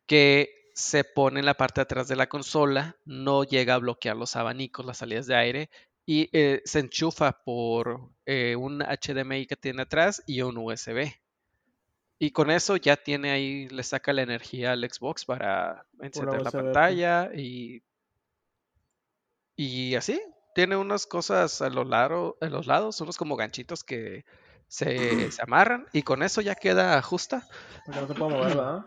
que 0.08 0.50
se 0.74 1.03
pone 1.03 1.39
en 1.41 1.46
la 1.46 1.53
parte 1.55 1.81
de 1.81 1.84
atrás 1.84 2.08
de 2.08 2.15
la 2.15 2.27
consola, 2.29 2.98
no 3.05 3.43
llega 3.43 3.75
a 3.75 3.79
bloquear 3.79 4.15
los 4.17 4.36
abanicos, 4.36 4.86
las 4.86 4.98
salidas 4.98 5.27
de 5.27 5.36
aire 5.36 5.70
y 6.05 6.29
eh, 6.34 6.62
se 6.65 6.79
enchufa 6.79 7.43
por 7.43 8.10
eh, 8.25 8.55
un 8.55 8.79
HDMI 8.81 9.46
que 9.46 9.55
tiene 9.58 9.84
atrás 9.84 10.24
y 10.25 10.41
un 10.41 10.58
USB. 10.58 11.13
Y 12.24 12.30
con 12.30 12.51
eso 12.51 12.78
ya 12.78 12.98
tiene 12.98 13.32
ahí, 13.32 13.68
le 13.70 13.82
saca 13.82 14.13
la 14.13 14.22
energía 14.22 14.74
al 14.74 14.88
Xbox 14.88 15.25
para 15.25 15.88
encender 16.01 16.44
la 16.44 16.51
pantalla 16.51 17.32
y, 17.34 17.82
y 19.56 19.96
así. 19.96 20.22
Tiene 20.54 20.75
unas 20.75 21.08
cosas 21.08 21.63
a, 21.63 21.70
lo 21.72 21.84
lado, 21.84 22.38
a 22.40 22.46
los 22.46 22.68
lados, 22.68 23.01
unos 23.01 23.18
como 23.18 23.36
ganchitos 23.36 23.84
que 23.84 24.24
se, 24.68 25.32
se 25.32 25.42
amarran 25.42 25.88
y 25.94 26.04
con 26.04 26.22
eso 26.22 26.42
ya 26.42 26.54
queda 26.54 27.01
justa. 27.01 27.48
Porque 27.86 28.01
no 28.01 28.08
se 28.08 28.13
puede 28.13 28.36
mover, 28.36 28.50
¿verdad? 28.50 28.86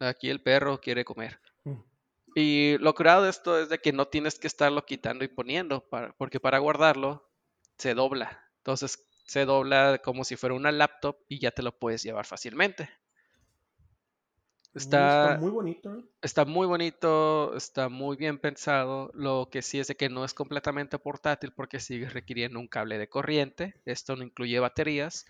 Aquí 0.00 0.28
el 0.28 0.42
perro 0.42 0.78
quiere 0.82 1.06
comer. 1.06 1.40
Mm. 1.62 1.80
Y 2.34 2.76
lo 2.78 2.94
curado 2.94 3.22
de 3.22 3.30
esto 3.30 3.58
es 3.58 3.70
de 3.70 3.78
que 3.78 3.94
no 3.94 4.08
tienes 4.08 4.38
que 4.38 4.46
estarlo 4.48 4.84
quitando 4.84 5.24
y 5.24 5.28
poniendo, 5.28 5.88
para- 5.88 6.12
porque 6.18 6.38
para 6.38 6.58
guardarlo 6.58 7.30
se 7.78 7.94
dobla. 7.94 8.44
Entonces 8.58 9.06
se 9.24 9.44
dobla 9.44 10.00
como 10.02 10.24
si 10.24 10.36
fuera 10.36 10.54
una 10.54 10.72
laptop 10.72 11.16
y 11.28 11.38
ya 11.38 11.50
te 11.50 11.62
lo 11.62 11.76
puedes 11.78 12.02
llevar 12.02 12.26
fácilmente. 12.26 12.88
Está, 14.74 15.38
muy 15.40 15.50
bonito. 15.50 15.94
¿eh? 15.94 16.04
está 16.20 16.44
muy 16.44 16.66
bonito, 16.66 17.56
está 17.56 17.88
muy 17.88 18.16
bien 18.16 18.38
pensado. 18.38 19.10
Lo 19.14 19.48
que 19.50 19.62
sí 19.62 19.78
es 19.78 19.86
de 19.86 19.94
que 19.94 20.08
no 20.08 20.24
es 20.24 20.34
completamente 20.34 20.98
portátil 20.98 21.52
porque 21.52 21.78
sigue 21.78 22.08
requiriendo 22.08 22.58
un 22.58 22.66
cable 22.66 22.98
de 22.98 23.08
corriente. 23.08 23.80
Esto 23.84 24.16
no 24.16 24.24
incluye 24.24 24.58
baterías, 24.58 25.26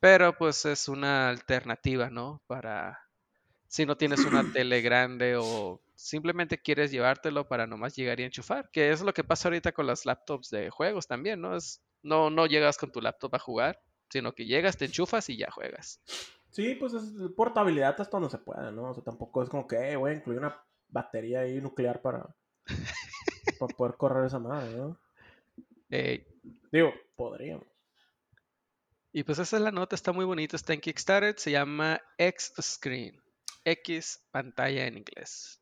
pero 0.00 0.36
pues 0.38 0.64
es 0.64 0.88
una 0.88 1.28
alternativa, 1.28 2.08
¿no? 2.08 2.40
Para 2.46 3.06
si 3.68 3.84
no 3.84 3.96
tienes 3.96 4.24
una 4.24 4.42
tele 4.54 4.80
grande 4.80 5.36
o 5.36 5.82
simplemente 5.94 6.58
quieres 6.58 6.90
llevártelo 6.90 7.48
para 7.48 7.66
nomás 7.66 7.96
llegar 7.96 8.18
y 8.20 8.24
enchufar, 8.24 8.70
que 8.70 8.92
es 8.92 9.02
lo 9.02 9.12
que 9.12 9.24
pasa 9.24 9.48
ahorita 9.48 9.72
con 9.72 9.86
las 9.86 10.06
laptops 10.06 10.50
de 10.50 10.70
juegos 10.70 11.06
también, 11.06 11.42
¿no? 11.42 11.54
Es, 11.54 11.82
no, 12.06 12.30
no 12.30 12.46
llegas 12.46 12.78
con 12.78 12.90
tu 12.92 13.00
laptop 13.00 13.34
a 13.34 13.38
jugar, 13.38 13.80
sino 14.08 14.32
que 14.32 14.46
llegas, 14.46 14.76
te 14.76 14.86
enchufas 14.86 15.28
y 15.28 15.36
ya 15.36 15.50
juegas. 15.50 16.00
Sí, 16.50 16.74
pues 16.76 16.94
es 16.94 17.04
portabilidad 17.36 18.00
hasta 18.00 18.16
donde 18.16 18.30
se 18.30 18.38
pueda, 18.38 18.70
¿no? 18.70 18.90
O 18.90 18.94
sea, 18.94 19.02
tampoco 19.04 19.42
es 19.42 19.48
como 19.50 19.66
que 19.66 19.76
"Eh, 19.92 19.96
voy 19.96 20.12
a 20.12 20.14
incluir 20.14 20.38
una 20.38 20.56
batería 20.88 21.40
ahí 21.40 21.60
nuclear 21.60 22.00
para, 22.00 22.26
para 23.60 23.76
poder 23.76 23.96
correr 23.96 24.24
esa 24.26 24.38
madre, 24.38 24.74
¿no? 24.76 24.98
Eh, 25.90 26.26
Digo, 26.72 26.92
podríamos. 27.16 27.64
y 29.12 29.22
pues 29.24 29.38
esa 29.38 29.56
es 29.56 29.62
la 29.62 29.70
nota, 29.72 29.94
está 29.94 30.12
muy 30.12 30.24
bonito, 30.24 30.56
está 30.56 30.72
en 30.74 30.80
Kickstarter, 30.80 31.38
se 31.38 31.50
llama 31.50 32.00
X 32.18 32.52
Screen, 32.60 33.20
X 33.64 34.26
pantalla 34.30 34.86
en 34.86 34.98
inglés. 34.98 35.60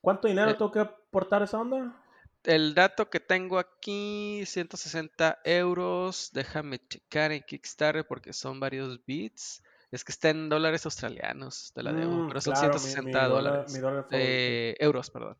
¿Cuánto 0.00 0.28
dinero 0.28 0.50
Eh. 0.50 0.54
tengo 0.54 0.70
que 0.70 0.80
aportar 0.80 1.42
esa 1.42 1.58
onda? 1.60 2.02
El 2.46 2.74
dato 2.74 3.10
que 3.10 3.18
tengo 3.20 3.58
aquí, 3.58 4.44
160 4.46 5.40
euros. 5.44 6.30
Déjame 6.32 6.78
checar 6.86 7.32
en 7.32 7.42
Kickstarter 7.42 8.06
porque 8.06 8.32
son 8.32 8.60
varios 8.60 9.04
bits. 9.04 9.62
Es 9.90 10.04
que 10.04 10.12
está 10.12 10.30
en 10.30 10.48
dólares 10.48 10.84
australianos, 10.84 11.72
te 11.74 11.82
la 11.82 11.92
debo. 11.92 12.12
Mm, 12.12 12.28
pero 12.28 12.40
son 12.40 12.54
claro, 12.54 12.68
mi- 12.74 12.78
160 12.80 13.02
mi 13.02 13.12
dólar- 13.28 13.52
dólares. 13.52 13.80
dólar. 13.80 14.06
Eh, 14.12 14.76
euros, 14.78 15.10
perdón. 15.10 15.36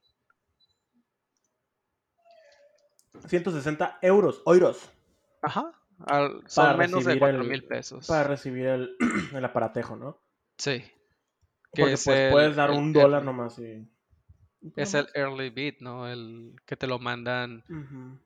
160 3.29 3.99
euros, 4.03 4.43
euros, 4.47 4.91
Ajá. 5.43 5.73
al- 6.07 6.43
son 6.49 6.65
Para 6.67 6.77
menos 6.77 7.05
de 7.05 7.13
recibir 7.15 7.19
4 7.21 7.43
el- 7.43 7.49
mil 7.49 7.65
pesos. 7.65 8.07
para 8.07 8.25
recibir 8.25 8.67
el, 8.67 8.97
el 9.35 9.45
aparatejo, 9.45 9.97
¿no? 9.97 10.19
Sí. 10.59 10.81
Que 11.73 11.83
Porque 11.83 11.93
es 11.95 12.05
pues 12.05 12.19
el- 12.19 12.31
puedes 12.33 12.57
dar 12.57 12.71
el 12.71 12.77
un 12.79 12.93
dólar 12.93 13.25
nomás 13.25 13.59
y... 13.59 13.89
Es 14.77 14.95
el 14.95 15.09
early 15.15 15.51
bit, 15.51 15.81
¿no? 15.81 16.09
El 16.09 16.57
que 16.67 16.77
te 16.77 16.87
lo 16.87 16.99
mandan 16.99 17.65
Ujú. 17.69 18.19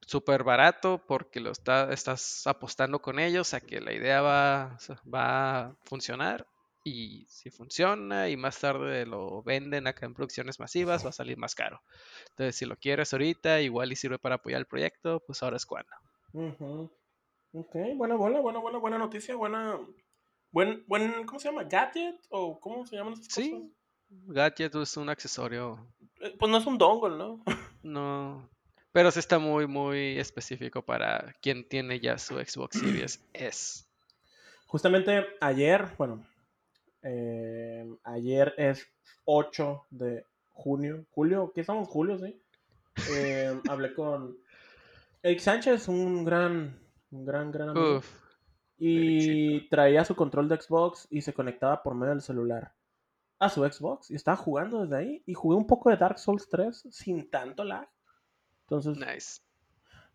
súper 0.00 0.44
barato 0.44 1.02
porque 1.06 1.40
lo 1.40 1.50
está, 1.50 1.92
estás 1.92 2.46
apostando 2.46 3.00
con 3.00 3.18
ellos 3.18 3.54
a 3.54 3.60
que 3.60 3.80
la 3.80 3.92
idea 3.92 4.20
va, 4.22 4.78
va 5.12 5.58
a 5.60 5.76
funcionar 5.84 6.46
y 6.84 7.26
si 7.28 7.50
funciona 7.50 8.28
y 8.28 8.36
más 8.36 8.58
tarde 8.58 9.06
lo 9.06 9.42
venden 9.42 9.86
acá 9.86 10.06
en 10.06 10.14
producciones 10.14 10.58
masivas 10.58 11.04
va 11.04 11.10
a 11.10 11.12
salir 11.12 11.38
más 11.38 11.54
caro. 11.54 11.80
Entonces 12.30 12.56
si 12.56 12.66
lo 12.66 12.76
quieres 12.76 13.12
ahorita 13.12 13.60
igual 13.60 13.92
y 13.92 13.96
sirve 13.96 14.18
para 14.18 14.36
apoyar 14.36 14.60
el 14.60 14.66
proyecto, 14.66 15.22
pues 15.26 15.42
ahora 15.42 15.56
es 15.56 15.66
cuando. 15.66 15.92
Ujú. 16.32 16.90
Ok, 17.54 17.74
buena, 17.96 18.16
buena, 18.16 18.40
buena, 18.40 18.58
buena, 18.58 18.78
buena 18.78 18.98
noticia, 18.98 19.36
buena... 19.36 19.78
Buen, 20.50 20.84
buen, 20.86 21.24
¿cómo 21.24 21.38
se 21.38 21.48
llama? 21.48 21.64
¿Gadget? 21.64 22.16
¿O 22.30 22.60
cómo 22.60 22.84
se 22.84 22.96
llaman 22.96 23.14
esas 23.14 23.28
cosas? 23.28 23.62
Gadget 24.26 24.74
es 24.74 24.96
un 24.96 25.08
accesorio, 25.08 25.86
Eh, 26.20 26.34
Pues 26.38 26.50
no 26.50 26.58
es 26.58 26.66
un 26.66 26.78
dongle, 26.78 27.16
¿no? 27.16 27.42
no, 27.82 28.48
pero 28.92 29.10
sí 29.10 29.18
está 29.18 29.38
muy 29.38 29.66
muy 29.66 30.18
específico 30.18 30.82
para 30.82 31.34
quien 31.40 31.68
tiene 31.68 31.98
ya 32.00 32.18
su 32.18 32.34
Xbox 32.36 32.78
Series 32.78 33.24
S. 33.32 33.84
Justamente 34.66 35.26
ayer, 35.40 35.88
bueno, 35.98 36.24
eh, 37.02 37.84
ayer 38.04 38.54
es 38.56 38.86
8 39.24 39.86
de 39.90 40.24
junio, 40.50 41.04
julio, 41.10 41.52
¿qué 41.54 41.62
estamos? 41.62 41.88
Julio, 41.88 42.18
sí. 42.18 42.40
Eh, 43.10 43.60
hablé 43.70 43.94
con 43.94 44.36
Eric 45.22 45.40
Sánchez, 45.40 45.88
un 45.88 46.24
gran, 46.24 46.78
un 47.10 47.24
gran, 47.24 47.50
gran 47.50 47.70
amigo. 47.70 47.98
Uf, 47.98 48.22
y 48.78 49.68
traía 49.68 50.04
su 50.04 50.16
control 50.16 50.48
de 50.48 50.60
Xbox 50.60 51.06
y 51.10 51.20
se 51.20 51.32
conectaba 51.32 51.82
por 51.82 51.94
medio 51.94 52.14
del 52.14 52.22
celular 52.22 52.72
a 53.42 53.48
su 53.48 53.64
Xbox 53.64 54.10
y 54.10 54.14
estaba 54.14 54.36
jugando 54.36 54.82
desde 54.82 54.96
ahí. 54.96 55.22
Y 55.26 55.34
jugué 55.34 55.56
un 55.56 55.66
poco 55.66 55.90
de 55.90 55.96
Dark 55.96 56.18
Souls 56.18 56.48
3 56.48 56.86
sin 56.90 57.28
tanto 57.28 57.64
lag. 57.64 57.88
Entonces, 58.62 58.96
nice. 58.96 59.40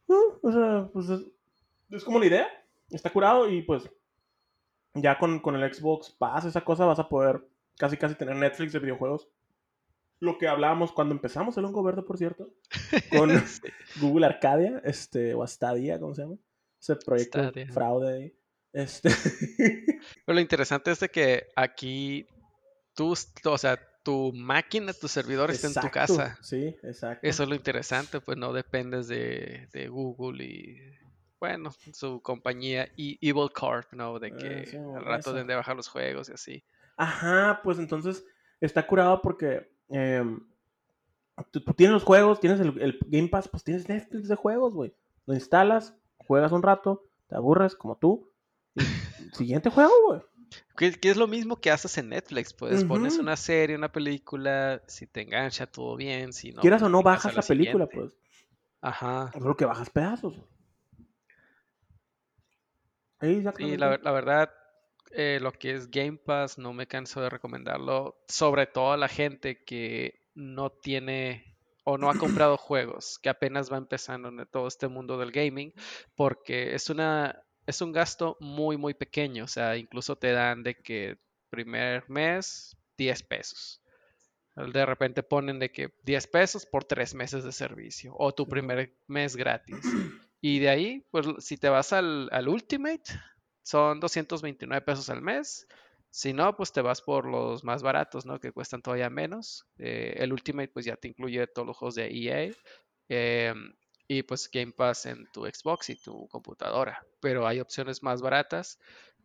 Uh, 0.08 0.40
o 0.42 0.52
sea, 0.52 0.90
pues 0.94 1.10
es, 1.10 1.22
es 1.90 2.04
como 2.06 2.20
la 2.20 2.26
idea. 2.26 2.48
Está 2.90 3.10
curado 3.10 3.50
y 3.50 3.62
pues 3.64 3.90
ya 4.94 5.20
con, 5.20 5.40
con 5.40 5.56
el 5.56 5.74
Xbox 5.74 6.10
Pass, 6.10 6.46
esa 6.46 6.62
cosa, 6.62 6.86
vas 6.86 7.00
a 7.00 7.10
poder 7.10 7.46
casi 7.78 7.98
casi 7.98 8.16
tener 8.16 8.36
Netflix 8.38 8.72
de 8.72 8.80
videojuegos. 8.80 9.28
Lo 10.20 10.38
que 10.38 10.48
hablábamos 10.48 10.94
cuando 10.94 11.14
empezamos 11.14 11.58
el 11.58 11.66
hongo 11.66 11.84
verde, 11.84 12.04
por 12.04 12.18
cierto, 12.18 12.50
con. 13.12 13.30
Google 14.00 14.26
Arcadia, 14.26 14.82
este, 14.86 15.34
o 15.34 15.46
Stadia, 15.46 16.00
¿cómo 16.00 16.16
se 16.16 16.22
llama? 16.22 16.38
Ese 16.80 16.96
proyecto 16.96 17.40
Stadia. 17.40 17.68
fraude 17.74 18.14
ahí. 18.14 18.34
Este, 18.72 19.10
Pero 20.26 20.36
lo 20.36 20.40
interesante 20.40 20.92
es 20.92 21.02
de 21.02 21.10
que 21.10 21.48
aquí 21.56 22.26
tú, 22.98 23.14
o 23.46 23.58
sea, 23.58 23.80
tu 24.04 24.34
máquina, 24.34 24.92
tu 24.92 25.08
servidor 25.08 25.52
está 25.52 25.68
en 25.68 25.74
tu 25.88 25.92
casa. 25.92 26.38
Sí, 26.42 26.76
exacto. 26.84 27.26
Eso 27.28 27.44
es 27.44 27.50
lo 27.50 27.56
interesante, 27.56 28.20
pues 28.20 28.38
no 28.38 28.52
dependes 28.52 29.08
de, 29.08 29.70
de 29.72 29.88
Google 29.88 30.44
y, 30.44 30.78
bueno, 31.40 31.72
su 31.94 32.22
compañía 32.22 32.86
E- 32.98 33.18
Evil 33.22 33.52
Corp, 33.54 33.94
¿no? 33.94 34.18
De 34.20 34.32
que 34.36 34.66
sí, 34.66 34.78
al 34.78 35.06
rato 35.06 35.32
deben 35.34 35.48
de 35.48 35.56
bajar 35.56 35.76
los 35.76 35.88
juegos 35.88 36.30
y 36.30 36.34
así. 36.34 36.64
Ajá, 36.98 37.62
pues 37.64 37.78
entonces 37.78 38.26
está 38.60 38.88
curado 38.88 39.22
porque 39.22 39.70
em, 39.90 40.40
tú, 41.52 41.62
tú 41.64 41.74
tienes 41.74 41.94
los 41.94 42.04
juegos, 42.04 42.40
tienes 42.40 42.60
el, 42.60 42.82
el 42.82 42.98
Game 43.06 43.28
Pass, 43.28 43.48
pues 43.48 43.64
tienes 43.64 43.88
Netflix 43.88 44.28
de 44.28 44.36
juegos, 44.36 44.74
güey. 44.74 44.96
Lo 45.28 45.34
instalas, 45.36 45.94
juegas 46.18 46.52
un 46.52 46.64
rato, 46.64 47.04
te 47.28 47.36
aburres 47.36 47.76
como 47.76 47.98
tú. 47.98 48.32
Y 48.74 48.82
siguiente 49.38 49.70
juego, 49.70 49.92
güey. 50.08 50.22
Que, 50.76 50.92
que 50.92 51.10
es 51.10 51.18
lo 51.18 51.28
mismo 51.28 51.60
que 51.60 51.72
haces 51.72 51.98
en 51.98 52.10
Netflix, 52.10 52.54
pues 52.54 52.84
pones 52.84 53.18
una 53.18 53.36
serie, 53.36 53.76
una 53.76 53.92
película, 53.92 54.82
si 54.88 55.08
te 55.08 55.22
engancha 55.22 55.66
todo 55.68 55.96
bien, 55.96 56.34
si 56.34 56.52
no. 56.52 56.62
Quieras 56.62 56.82
pues, 56.82 56.88
o 56.88 56.92
no, 56.92 57.04
bajas 57.04 57.36
la 57.36 57.42
película, 57.42 57.88
pues. 57.88 58.18
Ajá. 58.82 59.32
Solo 59.34 59.58
que 59.58 59.66
bajas 59.66 59.90
pedazos. 59.90 60.36
Sí, 63.20 63.28
exactamente. 63.28 63.78
la, 63.80 63.98
la 63.98 64.12
verdad, 64.12 64.52
eh, 65.12 65.40
lo 65.42 65.52
que 65.52 65.72
es 65.72 65.90
Game 65.90 66.18
Pass, 66.18 66.58
no 66.58 66.74
me 66.74 66.88
canso 66.88 67.22
de 67.22 67.30
recomendarlo, 67.30 68.24
sobre 68.28 68.68
todo 68.68 68.94
a 68.94 68.98
la 68.98 69.08
gente 69.08 69.64
que 69.64 70.22
no 70.36 70.70
tiene 70.70 71.58
o 71.84 71.98
no 71.98 72.10
ha 72.10 72.18
comprado 72.18 72.58
juegos, 72.58 73.18
que 73.20 73.30
apenas 73.30 73.72
va 73.72 73.78
empezando 73.78 74.30
en 74.30 74.46
todo 74.48 74.68
este 74.68 74.88
mundo 74.88 75.18
del 75.18 75.32
gaming, 75.32 75.74
porque 76.16 76.76
es 76.76 76.90
una 76.90 77.44
es 77.68 77.82
un 77.82 77.92
gasto 77.92 78.38
muy 78.40 78.78
muy 78.78 78.96
pequeño, 78.96 79.46
o 79.46 79.48
sea, 79.48 79.78
incluso 79.78 80.18
te 80.18 80.32
dan 80.32 80.64
de 80.64 80.76
que 80.76 81.20
primer 81.50 82.10
mes 82.10 82.76
10 82.98 83.24
pesos. 83.24 83.82
De 84.56 84.86
repente 84.86 85.22
ponen 85.22 85.60
de 85.60 85.72
que 85.72 85.94
10 86.04 86.28
pesos 86.28 86.66
por 86.66 86.84
3 86.84 87.14
meses 87.14 87.44
de 87.44 87.52
servicio 87.52 88.16
o 88.18 88.34
tu 88.34 88.48
primer 88.48 88.96
mes 89.08 89.36
gratis. 89.36 89.78
Y 90.42 90.60
de 90.60 90.70
ahí, 90.70 91.06
pues 91.12 91.28
si 91.40 91.58
te 91.58 91.70
vas 91.70 91.94
al, 91.94 92.30
al 92.32 92.48
Ultimate, 92.48 93.04
son 93.64 94.00
229 94.00 94.84
pesos 94.86 95.10
al 95.10 95.22
mes. 95.22 95.68
Si 96.10 96.34
no, 96.34 96.56
pues 96.56 96.72
te 96.72 96.82
vas 96.82 97.02
por 97.02 97.26
los 97.28 97.64
más 97.64 97.84
baratos, 97.84 98.26
¿no? 98.26 98.40
Que 98.40 98.52
cuestan 98.52 98.82
todavía 98.82 99.10
menos. 99.10 99.66
Eh, 99.78 100.16
el 100.18 100.34
Ultimate, 100.34 100.70
pues 100.70 100.86
ya 100.86 100.96
te 100.96 101.08
incluye 101.10 101.46
todos 101.48 101.68
los 101.68 101.78
juegos 101.78 101.96
de 101.96 102.08
EA. 102.08 102.52
em, 103.10 103.74
y 104.08 104.24
pues 104.24 104.50
Game 104.52 104.72
Pass 104.72 105.06
en 105.06 105.26
tu 105.32 105.46
Xbox 105.46 105.90
y 105.90 105.96
tu 105.96 106.28
computadora. 106.30 107.04
Pero 107.20 107.46
hay 107.48 107.60
opciones 107.60 108.04
más 108.04 108.22
baratas. 108.22 108.80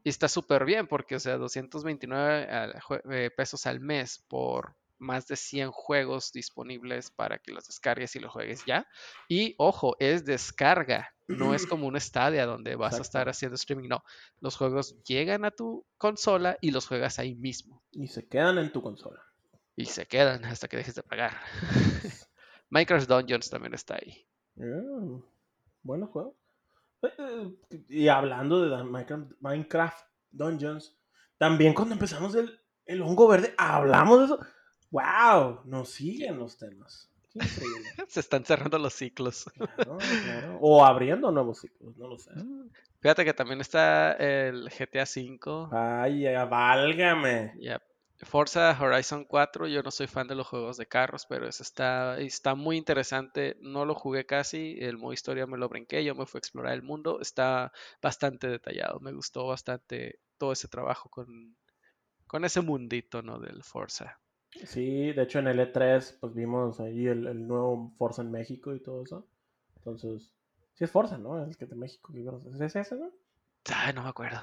Y 0.05 0.09
está 0.09 0.29
súper 0.29 0.65
bien 0.65 0.89
porque, 0.89 1.15
o 1.17 1.21
sea, 1.21 1.37
229 1.37 2.45
al 2.51 2.75
jue- 2.81 3.03
eh, 3.13 3.31
pesos 3.31 3.67
al 3.67 3.79
mes 3.81 4.25
por 4.29 4.75
más 4.99 5.27
de 5.27 5.37
100 5.37 5.71
juegos 5.71 6.33
disponibles 6.33 7.11
para 7.11 7.39
que 7.39 7.53
los 7.53 7.67
descargues 7.67 8.15
y 8.17 8.21
los 8.21 8.33
juegues 8.33 8.65
ya. 8.67 8.87
Y 9.29 9.55
ojo, 9.59 9.97
es 10.01 10.25
descarga, 10.25 11.09
no 11.29 11.55
es 11.55 11.67
como 11.67 11.87
un 11.87 12.01
Stadia 12.01 12.47
donde 12.47 12.75
vas 12.77 12.95
a 12.99 13.03
estar 13.03 13.29
haciendo 13.29 13.55
streaming, 13.57 13.89
no. 13.89 14.03
Los 14.41 14.57
juegos 14.57 14.97
llegan 15.05 15.45
a 15.45 15.51
tu 15.53 15.87
consola 15.99 16.57
y 16.61 16.71
los 16.73 16.87
juegas 16.87 17.19
ahí 17.19 17.35
mismo. 17.37 17.83
Y 17.93 18.09
se 18.09 18.27
quedan 18.29 18.59
en 18.59 18.73
tu 18.73 18.83
consola. 18.83 19.23
Y 19.77 19.87
se 19.87 20.07
quedan 20.07 20.45
hasta 20.45 20.69
que 20.69 20.77
dejes 20.77 20.95
de 20.97 21.03
pagar. 21.03 21.41
Minecraft 22.71 23.09
Dungeons 23.09 23.51
también 23.51 23.75
está 23.75 23.95
ahí. 23.97 24.27
Yeah, 24.57 25.21
Buenos 25.83 26.11
juegos. 26.11 26.35
Eh, 27.03 27.09
eh, 27.71 27.85
Y 27.89 28.09
hablando 28.09 28.61
de 28.69 28.85
Minecraft, 29.41 30.07
Dungeons, 30.31 30.97
también 31.39 31.75
cuando 31.75 31.95
empezamos 31.95 32.35
el, 32.35 32.61
el 32.87 33.03
hongo 33.03 33.29
verde, 33.29 33.55
hablamos 33.59 34.19
de 34.19 34.25
eso. 34.27 34.39
¡Wow! 34.91 35.63
Nos 35.65 35.91
siguen 35.91 36.39
los 36.39 36.57
temas. 36.59 37.11
Se 38.09 38.21
están 38.21 38.45
cerrando 38.45 38.79
los 38.79 38.93
ciclos. 38.93 39.47
Claro, 39.55 39.99
claro. 40.25 40.59
O 40.61 40.85
abriendo 40.85 41.33
nuevos 41.33 41.61
ciclos, 41.61 41.97
no 41.97 42.09
lo 42.09 42.19
sé. 42.19 42.31
Fíjate 43.01 43.25
que 43.25 43.35
también 43.35 43.61
está 43.61 44.13
el 44.13 44.69
GTA 44.69 45.05
V. 45.05 45.69
Ay, 45.73 46.25
válgame. 46.49 47.55
Yep. 47.59 47.83
Forza 48.23 48.77
Horizon 48.81 49.25
4, 49.25 49.67
yo 49.67 49.83
no 49.83 49.91
soy 49.91 50.07
fan 50.07 50.29
de 50.29 50.37
los 50.37 50.47
juegos 50.47 50.77
de 50.77 50.87
carros, 50.87 51.27
pero 51.27 51.49
ese 51.49 51.63
está, 51.63 52.19
está 52.19 52.55
muy 52.55 52.77
interesante. 52.77 53.57
No 53.61 53.85
lo 53.85 53.95
jugué 53.95 54.27
casi, 54.27 54.77
el 54.81 54.97
modo 54.97 55.13
historia 55.13 55.47
me 55.47 55.59
lo 55.59 55.69
brinqué, 55.69 56.05
yo 56.05 56.15
me 56.15 56.27
fui 56.27 56.39
a 56.39 56.41
explorar 56.41 56.75
el 56.75 56.83
mundo. 56.83 57.21
Está 57.21 57.73
bastante 58.01 58.49
detallado, 58.49 59.01
me 59.01 59.13
gustó 59.13 59.47
bastante 59.49 60.21
todo 60.39 60.53
ese 60.53 60.69
trabajo 60.69 61.09
con, 61.11 61.57
con 62.27 62.45
ese 62.45 62.61
mundito, 62.61 63.23
¿no? 63.23 63.41
Del 63.41 63.63
Forza. 63.65 64.21
Sí, 64.65 65.13
de 65.13 65.23
hecho 65.23 65.41
en 65.41 65.49
el 65.49 65.59
E3 65.59 66.19
pues 66.21 66.35
vimos 66.35 66.79
ahí 66.79 67.07
el, 67.07 67.27
el 67.27 67.47
nuevo 67.47 67.93
Forza 67.97 68.23
en 68.23 68.31
México 68.31 68.75
y 68.75 68.81
todo 68.81 69.03
eso. 69.03 69.27
Entonces, 69.77 70.33
sí 70.75 70.85
es 70.85 70.91
Forza, 70.91 71.19
¿no? 71.19 71.43
El 71.45 71.57
que 71.57 71.67
de 71.67 71.75
México. 71.75 72.13
¿Es 72.15 72.77
ese, 72.77 72.97
no? 72.97 73.11
Ay, 73.75 73.93
no 73.95 74.03
me 74.03 74.09
acuerdo. 74.09 74.41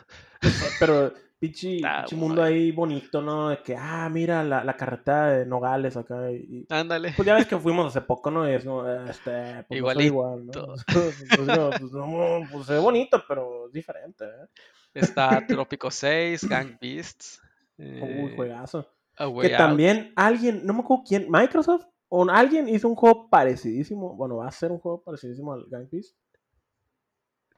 Pero 0.79 1.13
pinche, 1.39 1.79
Ah, 1.85 2.01
pinche 2.01 2.15
mundo 2.15 2.43
ahí 2.43 2.71
bonito, 2.71 3.21
¿no? 3.21 3.49
De 3.49 3.61
que, 3.61 3.75
ah, 3.75 4.09
mira 4.09 4.43
la, 4.43 4.63
la 4.63 4.75
carretera 4.77 5.31
de 5.31 5.45
Nogales 5.45 5.97
acá. 5.97 6.31
Y, 6.31 6.65
Ándale. 6.69 7.13
pues 7.15 7.25
ya 7.25 7.35
ves 7.35 7.47
que 7.47 7.57
fuimos 7.59 7.87
hace 7.87 8.01
poco, 8.01 8.31
¿no? 8.31 8.49
Y 8.49 8.53
es 8.53 8.63
como, 8.63 8.87
este, 8.87 9.63
pues 9.67 9.81
no 9.81 9.91
soy 9.91 10.05
igual, 10.05 10.45
¿no? 10.45 10.51
Igualito. 10.53 10.75
Pues, 10.93 11.25
pues, 11.35 11.91
no, 11.91 12.41
pues 12.51 12.69
es 12.69 12.81
bonito, 12.81 13.23
pero 13.27 13.67
es 13.67 13.73
diferente, 13.73 14.25
¿eh? 14.25 14.47
Está 14.93 15.45
Trópico 15.45 15.91
6, 15.91 16.47
Gang 16.49 16.77
Beasts. 16.81 17.41
Uy, 17.77 17.85
eh, 17.87 18.33
juegazo. 18.35 18.87
A 19.17 19.27
Way 19.27 19.49
Que 19.49 19.55
Out. 19.55 19.57
también 19.59 20.13
alguien, 20.15 20.65
no 20.65 20.73
me 20.73 20.79
acuerdo 20.79 21.03
quién, 21.07 21.27
Microsoft 21.29 21.85
o 22.07 22.27
alguien 22.29 22.67
hizo 22.67 22.87
un 22.87 22.95
juego 22.95 23.29
parecidísimo. 23.29 24.15
Bueno, 24.15 24.37
va 24.37 24.47
a 24.47 24.51
ser 24.51 24.71
un 24.71 24.79
juego 24.79 25.03
parecidísimo 25.03 25.53
al 25.53 25.65
Gang 25.69 25.87
Beasts. 25.91 26.17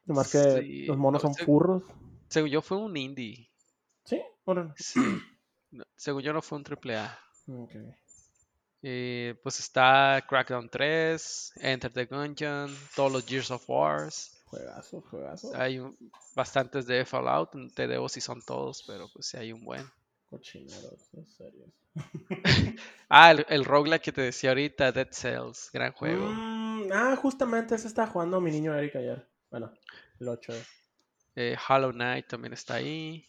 Nomás 0.05 0.31
que 0.31 0.61
Sí, 0.61 0.85
los 0.85 0.97
monos 0.97 1.23
no, 1.23 1.33
son 1.33 1.45
furros. 1.45 1.83
Según 2.27 2.49
yo 2.49 2.61
fue 2.61 2.77
un 2.77 2.95
indie. 2.97 3.49
¿Sí? 4.05 4.21
Órale. 4.45 4.73
Sí. 4.77 4.99
No, 5.71 5.83
según 5.95 6.21
yo 6.21 6.33
no 6.33 6.41
fue 6.41 6.57
un 6.57 6.63
triple 6.63 6.97
A. 6.97 7.19
Ok. 7.47 7.71
Eh, 8.83 9.35
pues 9.43 9.59
está 9.59 10.25
Crackdown 10.27 10.67
3, 10.69 11.53
Enter 11.57 11.93
the 11.93 12.05
Gungeon, 12.05 12.75
todos 12.95 13.11
los 13.11 13.25
Gears 13.25 13.51
of 13.51 13.69
Wars. 13.69 14.41
Juegazo, 14.45 15.01
juegazo. 15.01 15.51
Hay 15.55 15.79
un- 15.79 15.95
bastantes 16.35 16.87
de 16.87 17.05
Fallout, 17.05 17.51
te 17.75 17.87
debo 17.87 18.09
si 18.09 18.19
son 18.21 18.41
todos, 18.41 18.83
pero 18.87 19.07
pues 19.13 19.27
sí 19.27 19.37
hay 19.37 19.53
un 19.53 19.63
buen. 19.63 19.85
Cochineros, 20.29 21.09
en 21.13 21.27
serio. 21.27 21.65
Ah, 23.13 23.31
el, 23.31 23.45
el 23.49 23.65
roguelike 23.65 24.01
que 24.01 24.11
te 24.13 24.21
decía 24.21 24.51
ahorita, 24.51 24.93
Dead 24.93 25.09
Cells, 25.11 25.69
gran 25.73 25.91
juego. 25.91 26.25
Mm, 26.27 26.89
ah, 26.93 27.15
justamente 27.21 27.75
ese 27.75 27.87
está 27.87 28.07
jugando 28.07 28.39
mi 28.39 28.51
niño 28.51 28.73
Eric 28.73 28.95
ayer. 28.95 29.27
Bueno, 29.51 29.73
el 30.19 30.29
8. 30.29 30.53
Eh, 31.35 31.57
Hollow 31.67 31.91
Knight 31.91 32.27
también 32.27 32.53
está 32.53 32.75
ahí. 32.75 33.27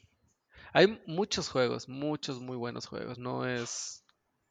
Hay 0.72 1.02
muchos 1.06 1.48
juegos, 1.48 1.88
muchos 1.88 2.40
muy 2.40 2.56
buenos 2.56 2.86
juegos. 2.86 3.18
No 3.18 3.44
es 3.44 4.04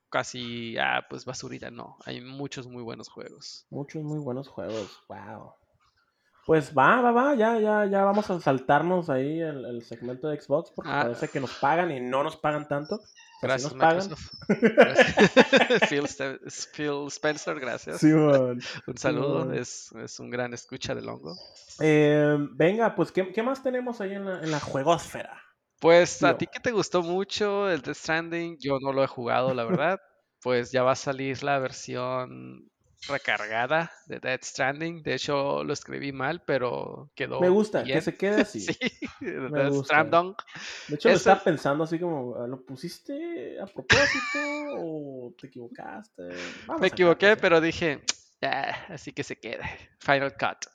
casi, 0.10 0.78
ah, 0.78 1.06
pues 1.10 1.24
basurita, 1.24 1.72
no. 1.72 1.98
Hay 2.06 2.20
muchos 2.20 2.68
muy 2.68 2.84
buenos 2.84 3.08
juegos. 3.08 3.66
Muchos 3.70 4.04
muy 4.04 4.20
buenos 4.20 4.50
juegos. 4.50 5.02
Wow. 5.08 5.54
Pues 6.46 6.76
va, 6.76 7.02
va, 7.02 7.12
va. 7.12 7.36
Ya, 7.36 7.60
ya, 7.60 7.86
ya 7.86 8.04
vamos 8.04 8.30
a 8.30 8.40
saltarnos 8.40 9.10
ahí 9.10 9.40
el, 9.40 9.64
el 9.66 9.84
segmento 9.84 10.28
de 10.28 10.42
Xbox 10.42 10.72
porque 10.76 10.90
Ah. 10.92 11.04
parece 11.04 11.28
que 11.28 11.40
nos 11.40 11.54
pagan 11.56 11.92
y 11.92 12.00
no 12.00 12.24
nos 12.24 12.36
pagan 12.38 12.68
tanto. 12.68 12.98
Sí 12.98 13.48
Gracias, 13.48 13.74
nos 13.74 13.80
pagan. 13.82 13.98
Microsoft. 14.10 14.32
Gracias. 14.50 15.90
Phil, 16.76 17.08
Spencer, 17.08 17.60
gracias. 17.60 17.98
Simón. 18.00 18.62
Un 18.88 18.98
saludo, 18.98 19.52
es, 19.54 19.92
es 19.94 20.20
un 20.20 20.30
gran 20.30 20.54
escucha 20.54 20.94
del 20.94 21.10
hongo. 21.10 21.36
Eh, 21.80 22.38
venga, 22.54 22.94
pues, 22.96 23.12
¿qué, 23.12 23.32
qué 23.32 23.42
más 23.42 23.64
tenemos 23.64 24.00
ahí 24.02 24.14
en 24.14 24.26
la, 24.26 24.40
en 24.42 24.52
la 24.52 24.60
juegosfera? 24.60 25.42
Pues 25.80 26.22
a 26.22 26.38
ti 26.38 26.46
que 26.46 26.60
te 26.60 26.72
gustó 26.72 27.02
mucho 27.02 27.68
el 27.70 27.82
Death 27.82 27.98
Stranding, 27.98 28.58
yo 28.60 28.78
no 28.80 28.94
lo 28.94 29.04
he 29.04 29.08
jugado, 29.08 29.54
la 29.54 29.64
verdad. 29.64 30.00
Pues 30.44 30.72
ya 30.72 30.82
va 30.82 30.94
a 30.94 30.96
salir 30.96 31.44
la 31.44 31.60
versión 31.60 32.68
recargada 33.08 33.92
de 34.08 34.20
Death 34.20 34.44
Stranding. 34.44 35.02
De 35.04 35.16
hecho, 35.16 35.64
lo 35.64 35.74
escribí 35.74 36.12
mal, 36.12 36.44
pero 36.46 37.12
quedó. 37.16 37.40
Me 37.42 37.50
gusta, 37.50 37.84
que 37.84 38.00
se 38.02 38.16
quede 38.16 38.42
así. 38.42 38.62
Sí, 39.22 39.28
Me 39.28 39.50
Death. 39.64 39.84
Stranding. 39.86 40.36
De 40.88 40.96
hecho, 40.96 41.10
lo 41.10 41.16
estaba 41.16 41.44
pensando 41.44 41.84
así 41.84 42.00
como, 42.00 42.36
¿lo 42.48 42.64
pusiste 42.66 43.60
a 43.60 43.66
propósito 43.66 44.40
o 44.78 45.34
te 45.40 45.48
equivocaste? 45.48 46.24
Vamos 46.68 46.82
Me 46.82 46.88
equivoqué, 46.88 47.38
pero 47.38 47.62
dije, 47.62 48.02
"Ah, 48.42 48.76
así 48.90 49.12
que 49.14 49.24
se 49.24 49.40
quede. 49.40 49.64
Final 50.00 50.34
Cut. 50.38 50.66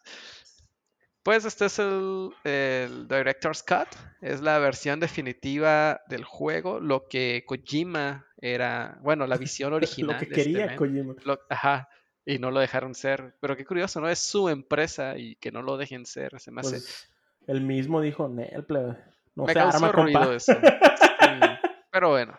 Pues 1.25 1.45
este 1.45 1.65
es 1.65 1.81
el, 1.81 2.31
el 2.45 3.09
Director's 3.09 3.65
Cut. 3.65 3.89
Es 4.21 4.41
la 4.43 4.59
versión 4.61 5.01
definitiva 5.01 6.01
del 6.09 6.23
juego. 6.23 6.79
Lo 6.79 7.09
que 7.09 7.43
Kojima 7.45 8.25
era, 8.41 8.99
bueno, 9.03 9.27
la 9.27 9.37
visión 9.37 9.73
original. 9.73 10.21
Lo 10.21 10.21
que 10.21 10.27
de 10.27 10.41
este 10.41 10.53
quería. 10.53 10.77
Kojima. 10.77 11.15
Lo- 11.25 11.41
ajá. 11.51 11.89
Y 12.27 12.39
no 12.39 12.51
lo 12.51 12.61
dejaron 12.61 12.95
ser. 12.95 13.37
Pero 13.41 13.57
qué 13.57 13.65
curioso, 13.65 14.01
¿no? 14.01 14.09
Es 14.09 14.19
su 14.19 14.49
empresa 14.49 15.17
y 15.17 15.37
que 15.37 15.53
no 15.53 15.63
lo 15.63 15.77
dejen 15.77 16.05
ser. 16.05 16.39
Se 16.41 16.51
me 16.51 16.61
hace. 16.61 16.71
Pues 16.73 17.09
el 17.47 17.61
mismo 17.61 18.01
dijo, 18.03 18.29
Nel, 18.29 18.65
plebe, 18.67 18.99
no 19.37 19.45
me 19.45 19.53
se 19.53 19.59
arma, 19.61 19.93
ruido 19.93 20.19
compa. 20.21 20.35
eso. 20.35 20.53
Sí, 20.53 20.59
Pero 21.93 22.11
bueno. 22.11 22.39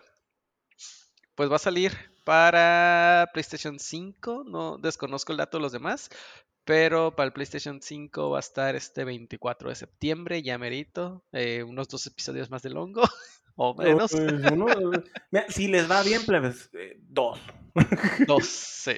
Pues 1.34 1.50
va 1.50 1.56
a 1.56 1.60
salir 1.60 1.92
para 2.24 3.30
PlayStation 3.32 3.78
5. 3.78 4.44
No 4.46 4.76
desconozco 4.78 5.32
el 5.32 5.38
dato 5.38 5.56
de 5.56 5.62
los 5.62 5.72
demás. 5.72 6.10
Pero 6.64 7.16
para 7.16 7.28
el 7.28 7.32
PlayStation 7.32 7.80
5 7.80 8.28
va 8.30 8.36
a 8.36 8.40
estar 8.40 8.76
este 8.76 9.04
24 9.04 9.70
de 9.70 9.74
septiembre, 9.74 10.42
ya 10.42 10.58
merito. 10.58 11.24
eh, 11.32 11.62
unos 11.62 11.88
dos 11.88 12.06
episodios 12.06 12.50
más 12.50 12.60
de 12.62 12.68
longo. 12.70 13.00
o 13.56 13.74
menos. 13.74 14.12
Uno- 14.12 14.66
Mira, 15.30 15.46
si 15.48 15.66
les 15.68 15.90
va 15.90 16.02
bien, 16.02 16.26
plebes, 16.26 16.68
eh, 16.74 16.98
dos. 17.00 17.40
Dos, 18.26 18.46
sí. 18.46 18.92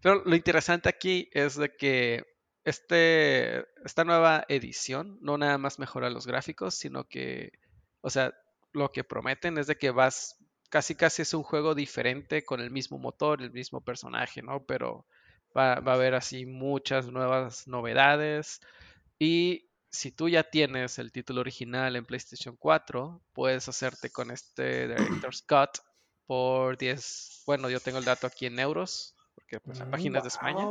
Pero 0.00 0.22
lo 0.24 0.34
interesante 0.34 0.88
aquí 0.88 1.28
es 1.32 1.56
de 1.56 1.74
que 1.76 2.24
este, 2.64 3.64
esta 3.84 4.04
nueva 4.04 4.44
edición 4.48 5.18
no 5.22 5.38
nada 5.38 5.58
más 5.58 5.78
mejora 5.78 6.10
los 6.10 6.26
gráficos, 6.26 6.74
sino 6.74 7.04
que, 7.08 7.52
o 8.00 8.10
sea, 8.10 8.34
lo 8.72 8.90
que 8.92 9.04
prometen 9.04 9.58
es 9.58 9.66
de 9.66 9.76
que 9.76 9.90
vas, 9.90 10.36
casi 10.68 10.94
casi 10.94 11.22
es 11.22 11.32
un 11.34 11.42
juego 11.42 11.74
diferente 11.74 12.44
con 12.44 12.60
el 12.60 12.70
mismo 12.70 12.98
motor, 12.98 13.40
el 13.40 13.52
mismo 13.52 13.80
personaje, 13.80 14.42
¿no? 14.42 14.64
Pero 14.66 15.06
va, 15.56 15.76
va 15.80 15.92
a 15.92 15.94
haber 15.94 16.14
así 16.14 16.44
muchas 16.46 17.06
nuevas 17.06 17.68
novedades. 17.68 18.60
Y 19.18 19.70
si 19.90 20.12
tú 20.12 20.28
ya 20.28 20.42
tienes 20.42 20.98
el 20.98 21.12
título 21.12 21.40
original 21.40 21.96
en 21.96 22.04
PlayStation 22.04 22.56
4, 22.56 23.22
puedes 23.32 23.68
hacerte 23.68 24.10
con 24.10 24.30
este 24.30 24.88
Director's 24.88 25.42
Cut 25.42 25.78
por 26.26 26.76
10, 26.76 27.42
bueno, 27.46 27.70
yo 27.70 27.80
tengo 27.80 27.98
el 27.98 28.04
dato 28.04 28.26
aquí 28.26 28.46
en 28.46 28.58
euros, 28.58 29.14
porque 29.34 29.60
pues, 29.60 29.78
la 29.78 29.86
Mm, 29.86 29.90
página 29.90 30.18
es 30.18 30.24
de 30.24 30.28
España. 30.28 30.66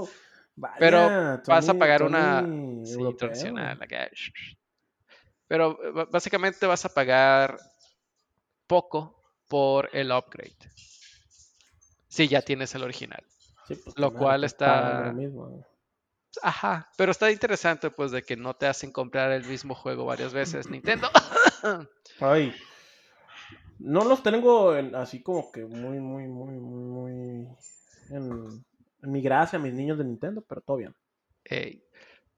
Vaya, 0.58 0.76
pero 0.80 1.10
vas 1.48 1.66
a 1.66 1.68
Tony- 1.74 1.80
pagar 1.80 2.04
una 2.04 2.42
sí, 2.86 3.02
internacional. 3.02 3.82
acá. 3.82 4.10
Pero 5.48 5.78
básicamente 6.12 6.66
vas 6.66 6.86
a 6.86 6.94
pagar 6.94 7.58
poco 8.68 9.22
por 9.48 9.90
el 9.94 10.12
upgrade. 10.12 10.56
Si 12.08 12.28
ya 12.28 12.42
tienes 12.42 12.74
el 12.76 12.84
original. 12.84 13.24
Sí, 13.68 13.76
pues, 13.76 13.98
lo 13.98 14.14
cual 14.14 14.44
está- 14.44 15.08
lo 15.08 15.14
mismo. 15.14 15.66
Ajá, 16.42 16.90
pero 16.98 17.12
está 17.12 17.32
interesante 17.32 17.90
pues 17.90 18.12
de 18.12 18.22
que 18.22 18.36
no 18.36 18.54
te 18.56 18.68
hacen 18.68 18.92
comprar 18.92 19.32
el 19.32 19.46
mismo 19.46 19.74
juego 19.76 20.06
varias 20.06 20.34
veces. 20.34 20.70
Nintendo. 20.70 21.10
Ay, 22.20 22.54
no 23.80 24.04
los 24.06 24.24
tengo 24.24 24.76
en- 24.76 24.96
así 24.96 25.22
como 25.22 25.52
que 25.52 25.66
muy, 25.66 26.00
muy, 26.00 26.28
muy, 26.28 26.54
muy, 26.60 27.48
en, 28.10 28.66
mi 29.02 29.22
gracia, 29.22 29.60
mis 29.60 29.74
niños 29.74 29.98
de 29.98 30.06
Nintendo, 30.06 30.44
pero 30.48 30.62
todo 30.62 30.78
bien. 30.78 30.96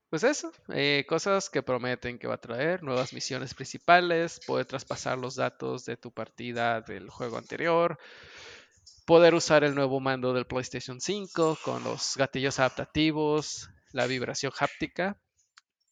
Pues 0.10 0.24
eso, 0.24 0.52
eh, 0.74 1.06
cosas 1.08 1.50
que 1.50 1.62
prometen 1.62 2.18
que 2.18 2.28
va 2.28 2.36
a 2.36 2.42
traer, 2.42 2.82
nuevas 2.82 3.12
misiones 3.12 3.54
principales, 3.54 4.40
poder 4.48 4.66
traspasar 4.66 5.18
los 5.18 5.36
datos 5.36 5.84
de 5.84 5.98
tu 5.98 6.12
partida 6.12 6.80
del 6.80 7.10
juego 7.10 7.38
anterior, 7.38 7.98
poder 9.06 9.36
usar 9.36 9.66
el 9.66 9.76
nuevo 9.76 10.00
mando 10.00 10.32
del 10.32 10.46
PlayStation 10.46 11.02
5 11.02 11.58
con 11.62 11.84
los 11.84 12.16
gatillos 12.16 12.58
adaptativos, 12.60 13.70
la 13.92 14.08
vibración 14.08 14.54
háptica 14.60 15.18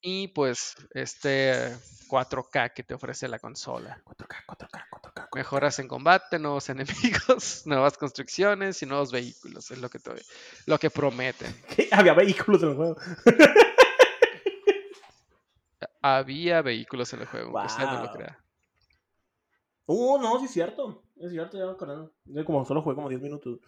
y 0.07 0.27
pues 0.27 0.75
este 0.91 1.75
4K 2.07 2.73
que 2.75 2.83
te 2.83 2.93
ofrece 2.93 3.27
la 3.27 3.39
consola. 3.39 3.99
4K, 4.05 4.45
4K, 4.45 4.85
4K. 4.91 4.91
4K. 4.91 5.27
Mejoras 5.33 5.79
en 5.79 5.87
combate, 5.87 6.37
nuevos 6.37 6.69
enemigos, 6.69 7.63
nuevas 7.65 7.97
construcciones 7.97 8.83
y 8.83 8.85
nuevos 8.85 9.11
vehículos, 9.11 9.71
es 9.71 9.79
lo 9.79 9.89
que, 9.89 9.97
te- 9.97 10.11
lo 10.67 10.77
que 10.77 10.91
prometen. 10.91 11.59
¿Qué? 11.75 11.89
Había 11.91 12.13
vehículos 12.13 12.61
en 12.61 12.69
el 12.69 12.75
juego. 12.75 12.97
Había 16.01 16.61
vehículos 16.61 17.11
en 17.13 17.21
el 17.21 17.27
juego, 17.27 17.57
aunque 17.57 17.67
usted 17.67 17.87
no 17.87 17.97
lo 17.97 18.07
Wow. 18.07 18.15
crea. 18.15 18.39
Uh, 19.87 20.17
no, 20.21 20.39
sí 20.39 20.45
es 20.45 20.51
cierto. 20.51 21.03
Es 21.17 21.31
cierto, 21.31 21.57
ya 21.57 21.65
me 21.65 21.71
acordé. 21.71 22.09
Yo 22.25 22.45
como 22.45 22.63
solo 22.65 22.81
jugué 22.83 22.95
como 22.95 23.09
10 23.09 23.21
minutos. 23.21 23.59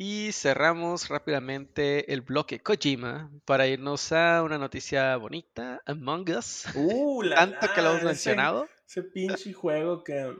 Y 0.00 0.30
cerramos 0.30 1.08
rápidamente 1.08 2.12
el 2.12 2.20
bloque 2.20 2.60
Kojima 2.60 3.32
para 3.44 3.66
irnos 3.66 4.12
a 4.12 4.44
una 4.44 4.56
noticia 4.56 5.16
bonita, 5.16 5.82
Among 5.86 6.30
Us. 6.30 6.66
Uh, 6.76 7.22
la, 7.22 7.34
Tanto 7.34 7.66
que 7.74 7.82
lo 7.82 7.90
hemos 7.90 8.04
mencionado. 8.04 8.68
Ese 8.86 9.02
pinche 9.02 9.52
juego 9.52 10.04
que 10.04 10.36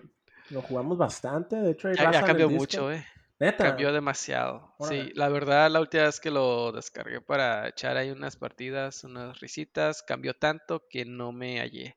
lo 0.50 0.62
jugamos 0.62 0.96
bastante. 0.96 1.56
De 1.56 1.72
hecho, 1.72 1.92
Ya, 1.92 2.12
ya 2.12 2.22
cambió 2.22 2.48
mucho, 2.48 2.92
eh. 2.92 3.04
Neta. 3.40 3.64
Cambió 3.64 3.92
demasiado. 3.92 4.76
Sí, 4.78 5.10
la 5.14 5.28
verdad, 5.28 5.68
la 5.72 5.80
última 5.80 6.04
vez 6.04 6.20
que 6.20 6.30
lo 6.30 6.70
descargué 6.70 7.20
para 7.20 7.68
echar 7.68 7.96
ahí 7.96 8.12
unas 8.12 8.36
partidas, 8.36 9.02
unas 9.02 9.40
risitas, 9.40 10.04
cambió 10.04 10.34
tanto 10.34 10.86
que 10.88 11.04
no 11.04 11.32
me 11.32 11.58
hallé. 11.58 11.96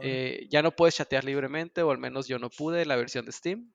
Eh, 0.00 0.46
ya 0.50 0.62
no 0.62 0.70
puedes 0.70 0.96
chatear 0.96 1.24
libremente, 1.24 1.82
o 1.82 1.90
al 1.90 1.98
menos 1.98 2.26
yo 2.26 2.38
no 2.38 2.48
pude, 2.48 2.86
la 2.86 2.96
versión 2.96 3.26
de 3.26 3.32
Steam. 3.32 3.70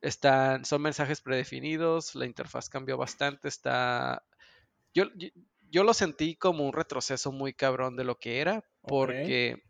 Están, 0.00 0.64
son 0.64 0.82
mensajes 0.82 1.20
predefinidos, 1.20 2.14
la 2.14 2.26
interfaz 2.26 2.68
cambió 2.68 2.96
bastante, 2.96 3.48
está... 3.48 4.24
Yo, 4.94 5.04
yo, 5.14 5.28
yo 5.70 5.84
lo 5.84 5.94
sentí 5.94 6.36
como 6.36 6.64
un 6.64 6.72
retroceso 6.72 7.32
muy 7.32 7.52
cabrón 7.52 7.96
de 7.96 8.04
lo 8.04 8.18
que 8.18 8.40
era, 8.40 8.64
porque 8.82 9.62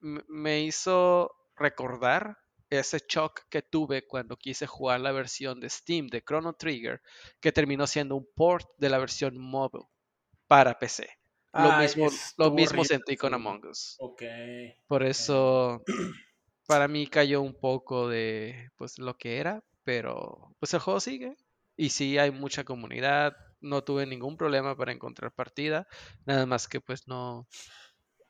me 0.00 0.62
hizo 0.62 1.30
recordar 1.56 2.38
ese 2.70 2.98
shock 3.06 3.42
que 3.48 3.62
tuve 3.62 4.06
cuando 4.06 4.36
quise 4.36 4.66
jugar 4.66 5.00
la 5.00 5.12
versión 5.12 5.60
de 5.60 5.68
Steam 5.68 6.06
de 6.08 6.22
Chrono 6.22 6.54
Trigger, 6.54 7.02
que 7.40 7.52
terminó 7.52 7.86
siendo 7.86 8.16
un 8.16 8.26
port 8.34 8.68
de 8.78 8.88
la 8.88 8.98
versión 8.98 9.38
móvil 9.38 9.82
para 10.48 10.78
PC. 10.78 11.08
Lo 11.52 11.70
Ay, 11.70 11.82
mismo, 11.82 12.08
lo 12.38 12.50
mismo 12.50 12.82
sentí 12.82 13.16
con 13.16 13.34
Among 13.34 13.66
Us. 13.66 13.96
Por 14.86 15.02
eso, 15.02 15.82
para 16.66 16.88
mí 16.88 17.06
cayó 17.06 17.42
un 17.42 17.54
poco 17.58 18.08
de 18.08 18.70
pues 18.76 18.98
lo 18.98 19.16
que 19.16 19.38
era, 19.38 19.62
pero 19.84 20.54
pues 20.58 20.74
el 20.74 20.80
juego 20.80 21.00
sigue. 21.00 21.36
Y 21.76 21.90
sí 21.90 22.18
hay 22.18 22.30
mucha 22.30 22.64
comunidad, 22.64 23.34
no 23.60 23.82
tuve 23.82 24.06
ningún 24.06 24.36
problema 24.36 24.76
para 24.76 24.92
encontrar 24.92 25.32
partida, 25.32 25.86
nada 26.26 26.44
más 26.46 26.68
que 26.68 26.80
pues 26.80 27.08
no, 27.08 27.48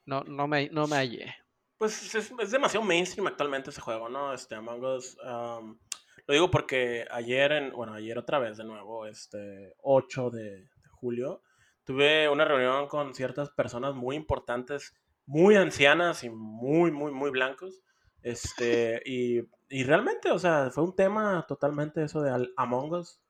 no, 0.05 0.23
no 0.25 0.47
me, 0.47 0.69
no 0.71 0.87
me 0.87 0.97
hallé. 0.97 1.35
pues 1.79 2.15
es, 2.15 2.33
demasiado 2.51 2.87
mainstream 2.87 3.27
actualmente 3.27 3.71
ese 3.71 3.81
juego, 3.81 4.09
¿no? 4.09 4.33
Este, 4.33 4.55
Among 4.55 4.85
Us. 4.85 5.17
um, 5.25 5.79
lo 6.27 6.35
digo 6.35 6.51
porque 6.51 7.05
ayer, 7.11 7.51
en, 7.53 7.73
bueno, 7.73 7.95
ayer 7.95 8.17
otra 8.17 8.39
vez 8.39 8.57
de 8.57 8.65
nuevo, 8.65 9.07
este 9.07 9.75
8 9.83 10.31
de, 10.31 10.43
de 10.43 10.89
julio, 10.93 11.43
tuve 11.85 12.29
una 12.29 12.45
reunión 12.45 12.87
con 12.87 13.15
ciertas 13.15 13.51
personas 13.51 13.95
muy 13.95 14.15
importantes, 14.15 14.95
muy 15.27 15.57
ancianas 15.57 16.23
y 16.23 16.31
muy, 16.31 16.93
muy, 16.93 17.11
muy 17.11 17.31
blancos. 17.31 17.83
Este, 18.23 19.03
y, 19.05 19.41
y 19.69 19.85
realmente, 19.85 20.31
o 20.31 20.39
sea, 20.39 20.71
fue 20.71 20.85
un 20.85 20.95
tema 20.95 21.45
totalmente 21.49 22.03
eso 22.05 22.23
de 22.23 22.49
Among 22.57 22.93
Us. 22.93 23.21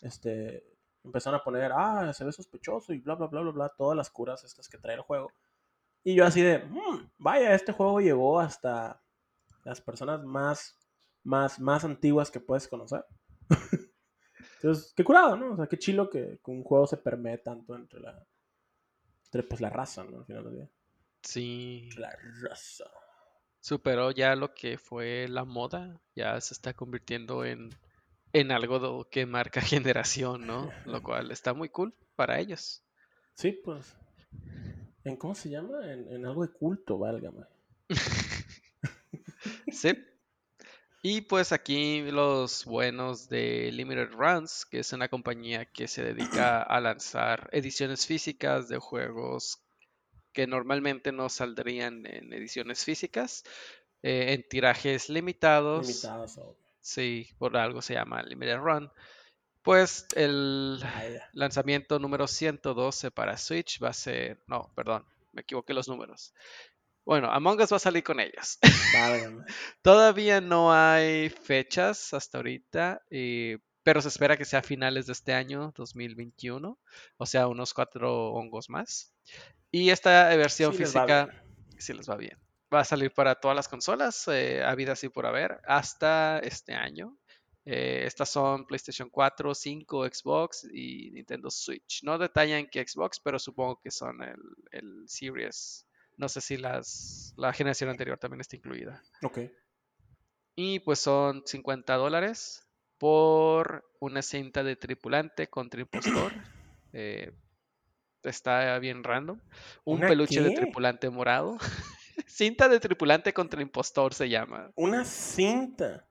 Este, 0.00 0.64
empezaron 1.04 1.40
a 1.40 1.44
poner, 1.44 1.72
ah, 1.74 2.12
se 2.12 2.24
ve 2.24 2.32
sospechoso 2.32 2.92
y 2.92 2.98
bla, 2.98 3.14
bla, 3.14 3.26
bla, 3.26 3.40
bla, 3.42 3.52
bla, 3.52 3.68
todas 3.76 3.96
las 3.96 4.10
curas 4.10 4.44
estas 4.44 4.68
que 4.68 4.78
trae 4.78 4.94
el 4.96 5.02
juego. 5.02 5.32
Y 6.04 6.14
yo 6.14 6.24
así 6.24 6.40
de, 6.42 6.60
"Mm, 6.60 7.10
vaya, 7.18 7.54
este 7.54 7.72
juego 7.72 8.00
llegó 8.00 8.40
hasta 8.40 9.02
las 9.64 9.80
personas 9.80 10.24
más, 10.24 10.78
más, 11.24 11.60
más 11.60 11.84
antiguas 11.84 12.30
que 12.30 12.40
puedes 12.40 12.68
conocer. 12.68 13.04
Entonces, 14.62 14.92
qué 14.96 15.04
curado, 15.04 15.36
¿no? 15.36 15.52
O 15.52 15.56
sea, 15.56 15.66
qué 15.66 15.78
chilo 15.78 16.08
que, 16.10 16.40
que 16.44 16.50
un 16.50 16.64
juego 16.64 16.86
se 16.86 16.96
permee 16.96 17.38
tanto 17.38 17.74
entre 17.76 18.00
la, 18.00 18.26
entre 19.26 19.42
pues 19.42 19.60
la 19.60 19.70
raza, 19.70 20.04
¿no? 20.04 20.18
Al 20.18 20.24
final 20.24 20.44
del 20.44 20.54
día. 20.54 20.70
Sí, 21.22 21.88
La 21.96 22.16
raza. 22.42 22.84
Superó 23.68 24.10
ya 24.12 24.34
lo 24.34 24.54
que 24.54 24.78
fue 24.78 25.28
la 25.28 25.44
moda, 25.44 26.00
ya 26.16 26.40
se 26.40 26.54
está 26.54 26.72
convirtiendo 26.72 27.44
en, 27.44 27.68
en 28.32 28.50
algo 28.50 29.06
que 29.10 29.26
marca 29.26 29.60
generación, 29.60 30.46
¿no? 30.46 30.70
Lo 30.86 31.02
cual 31.02 31.30
está 31.30 31.52
muy 31.52 31.68
cool 31.68 31.92
para 32.16 32.40
ellos. 32.40 32.82
Sí, 33.34 33.52
pues. 33.52 33.94
¿En 35.04 35.16
cómo 35.16 35.34
se 35.34 35.50
llama? 35.50 35.84
En, 35.92 36.10
en 36.10 36.24
algo 36.24 36.46
de 36.46 36.52
culto, 36.52 36.98
válgame. 36.98 37.44
Sí. 39.70 39.90
Y 41.02 41.20
pues 41.20 41.52
aquí 41.52 42.02
los 42.10 42.64
buenos 42.64 43.28
de 43.28 43.70
Limited 43.70 44.10
Runs, 44.10 44.66
que 44.66 44.80
es 44.80 44.92
una 44.92 45.08
compañía 45.08 45.66
que 45.66 45.86
se 45.86 46.02
dedica 46.02 46.60
a 46.60 46.80
lanzar 46.80 47.48
ediciones 47.52 48.04
físicas 48.04 48.68
de 48.68 48.78
juegos 48.78 49.62
que 50.32 50.46
normalmente 50.46 51.12
no 51.12 51.28
saldrían 51.28 52.06
en 52.06 52.32
ediciones 52.32 52.84
físicas, 52.84 53.44
eh, 54.02 54.32
en 54.34 54.48
tirajes 54.48 55.08
limitados. 55.08 55.86
Limitadas 55.86 56.38
o. 56.38 56.56
Sí, 56.80 57.28
por 57.38 57.56
algo 57.56 57.82
se 57.82 57.94
llama 57.94 58.22
Limited 58.22 58.58
Run. 58.58 58.90
Pues 59.62 60.06
el 60.14 60.78
Vaya. 60.82 61.28
lanzamiento 61.32 61.98
número 61.98 62.26
112 62.26 63.10
para 63.10 63.36
Switch 63.36 63.82
va 63.82 63.90
a 63.90 63.92
ser. 63.92 64.42
No, 64.46 64.72
perdón, 64.74 65.04
me 65.32 65.42
equivoqué 65.42 65.74
los 65.74 65.88
números. 65.88 66.32
Bueno, 67.04 67.30
Among 67.30 67.60
Us 67.60 67.72
va 67.72 67.76
a 67.76 67.80
salir 67.80 68.02
con 68.04 68.20
ellos. 68.20 68.58
Todavía 69.82 70.40
no 70.40 70.72
hay 70.72 71.30
fechas 71.30 72.12
hasta 72.12 72.38
ahorita, 72.38 73.02
eh, 73.10 73.58
pero 73.88 74.02
se 74.02 74.08
espera 74.08 74.36
que 74.36 74.44
sea 74.44 74.58
a 74.58 74.62
finales 74.62 75.06
de 75.06 75.14
este 75.14 75.32
año, 75.32 75.72
2021, 75.74 76.78
o 77.16 77.24
sea, 77.24 77.48
unos 77.48 77.72
cuatro 77.72 78.32
hongos 78.32 78.68
más. 78.68 79.14
Y 79.70 79.88
esta 79.88 80.28
versión 80.36 80.72
Sí 80.72 80.80
física, 80.80 81.42
si 81.78 81.94
les 81.94 82.06
va 82.06 82.16
bien, 82.16 82.38
va 82.70 82.80
a 82.80 82.84
salir 82.84 83.10
para 83.10 83.36
todas 83.36 83.56
las 83.56 83.66
consolas, 83.66 84.28
eh, 84.28 84.62
habidas 84.62 85.02
y 85.04 85.08
por 85.08 85.24
haber, 85.24 85.62
hasta 85.64 86.38
este 86.40 86.74
año. 86.74 87.16
Eh, 87.64 88.02
estas 88.04 88.28
son 88.28 88.66
PlayStation 88.66 89.08
4, 89.08 89.54
5, 89.54 90.04
Xbox 90.04 90.68
y 90.70 91.10
Nintendo 91.12 91.50
Switch. 91.50 92.02
No 92.02 92.18
detallan 92.18 92.66
que 92.66 92.86
Xbox, 92.86 93.18
pero 93.20 93.38
supongo 93.38 93.80
que 93.80 93.90
son 93.90 94.22
el, 94.22 94.36
el 94.70 95.08
Series. 95.08 95.86
No 96.18 96.28
sé 96.28 96.42
si 96.42 96.58
las, 96.58 97.32
la 97.38 97.54
generación 97.54 97.88
anterior 97.88 98.18
también 98.18 98.42
está 98.42 98.54
incluida. 98.54 99.02
Ok. 99.22 99.38
Y 100.56 100.80
pues 100.80 100.98
son 100.98 101.42
50 101.46 101.94
dólares 101.94 102.67
por 102.98 103.84
una 104.00 104.22
cinta 104.22 104.62
de 104.62 104.76
tripulante 104.76 105.48
contra 105.48 105.80
impostor. 105.80 106.32
Eh, 106.94 107.30
está 108.22 108.78
bien 108.78 109.04
random. 109.04 109.38
Un 109.84 109.98
¿Una 109.98 110.08
peluche 110.08 110.40
de 110.40 110.50
tripulante 110.52 111.10
morado. 111.10 111.58
cinta 112.26 112.66
de 112.66 112.80
tripulante 112.80 113.34
contra 113.34 113.60
impostor 113.60 114.14
se 114.14 114.28
llama. 114.30 114.70
Una 114.74 115.04
cinta. 115.04 116.06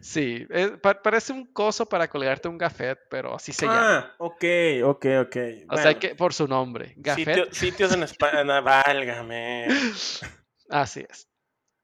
Sí, 0.00 0.46
pa- 0.80 1.02
parece 1.02 1.34
un 1.34 1.44
coso 1.52 1.86
para 1.86 2.08
colgarte 2.08 2.48
un 2.48 2.56
gafet, 2.56 2.98
pero 3.10 3.34
así 3.34 3.52
se 3.52 3.66
llama. 3.66 3.98
Ah, 3.98 4.14
ok, 4.18 4.44
ok, 4.84 5.06
ok. 5.26 5.36
O 5.68 5.76
sea, 5.76 5.98
que 5.98 6.14
por 6.14 6.32
su 6.32 6.48
nombre, 6.48 6.94
gafet. 6.96 7.26
Sitio- 7.26 7.52
sitios 7.54 7.92
en 7.92 8.02
España, 8.02 8.60
válgame. 8.62 9.66
Así 10.70 11.04
es. 11.08 11.28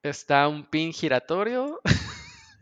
Está 0.03 0.49
un 0.49 0.65
pin 0.65 0.93
giratorio, 0.93 1.81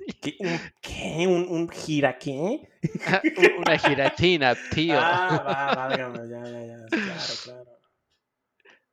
¿Qué? 0.23 0.37
¿Un 0.41 0.59
qué? 0.81 1.27
¿Un, 1.27 1.47
un 1.49 1.69
gira 1.69 2.19
qué? 2.19 2.69
una 3.59 3.77
giratina, 3.79 4.55
tío. 4.71 4.99
Ah, 5.01 5.43
va, 5.47 5.75
válgame, 5.89 6.29
ya, 6.29 6.43
ya, 6.45 6.67
ya. 6.67 6.87
Claro, 6.87 7.35
claro. 7.45 7.81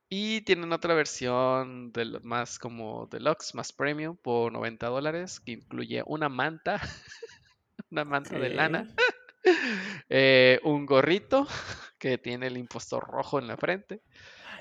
Y 0.09 0.41
tienen 0.41 0.71
otra 0.71 0.93
versión 0.93 1.91
del 1.91 2.21
más 2.23 2.59
como 2.59 3.07
deluxe, 3.07 3.53
más 3.55 3.73
premium, 3.73 4.15
por 4.15 4.53
90 4.53 4.87
dólares, 4.87 5.41
que 5.41 5.51
incluye 5.51 6.01
una 6.05 6.29
manta, 6.29 6.79
una 7.91 8.05
manta 8.05 8.39
de 8.39 8.49
lana, 8.49 8.87
eh, 10.07 10.61
un 10.63 10.85
gorrito 10.85 11.45
que 11.99 12.17
tiene 12.17 12.47
el 12.47 12.57
impostor 12.57 13.05
rojo 13.05 13.37
en 13.39 13.47
la 13.47 13.57
frente, 13.57 14.01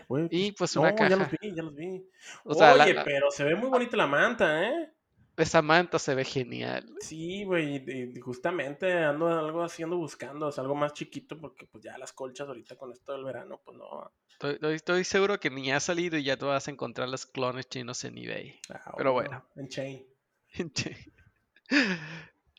güey, 0.08 0.26
y 0.32 0.50
pues, 0.50 0.72
pues 0.72 0.76
una 0.76 0.90
no, 0.90 0.98
ya 1.08 1.16
los 1.16 1.28
caja. 1.28 1.36
vi, 1.40 1.54
ya 1.54 1.62
los 1.62 1.74
vi. 1.76 2.02
O 2.44 2.54
sea, 2.54 2.74
la- 2.74 2.82
Oye, 2.84 2.94
la- 2.94 3.04
pero 3.04 3.30
se 3.30 3.44
ve 3.44 3.54
muy 3.54 3.68
bonita 3.68 3.96
la 3.96 4.08
manta, 4.08 4.64
¿eh? 4.68 4.90
Esa 5.36 5.62
manta 5.62 5.98
se 5.98 6.14
ve 6.14 6.24
genial. 6.24 6.86
Sí, 7.00 7.44
güey, 7.44 7.76
y- 7.86 8.20
justamente 8.20 8.92
ando 8.92 9.28
algo 9.28 9.62
haciendo 9.62 9.96
buscando, 9.96 10.46
o 10.48 10.52
sea, 10.52 10.62
algo 10.62 10.74
más 10.74 10.92
chiquito, 10.94 11.38
porque 11.38 11.66
pues 11.66 11.84
ya 11.84 11.96
las 11.98 12.12
colchas 12.12 12.48
ahorita 12.48 12.76
con 12.76 12.92
esto 12.92 13.12
del 13.12 13.24
verano, 13.24 13.60
pues 13.64 13.76
no. 13.78 14.12
Estoy, 14.40 14.74
estoy- 14.74 15.04
seguro 15.04 15.40
que 15.40 15.50
ni 15.50 15.72
ha 15.72 15.80
salido 15.80 16.16
y 16.18 16.24
ya 16.24 16.36
tú 16.36 16.46
vas 16.46 16.68
a 16.68 16.70
encontrar 16.70 17.08
los 17.08 17.24
clones 17.26 17.68
chinos 17.68 18.04
en 18.04 18.18
eBay. 18.18 18.58
Ah, 18.70 18.92
Pero 18.96 19.12
bueno, 19.12 19.30
bueno. 19.30 19.44
En 19.56 19.68
chain. 19.68 20.06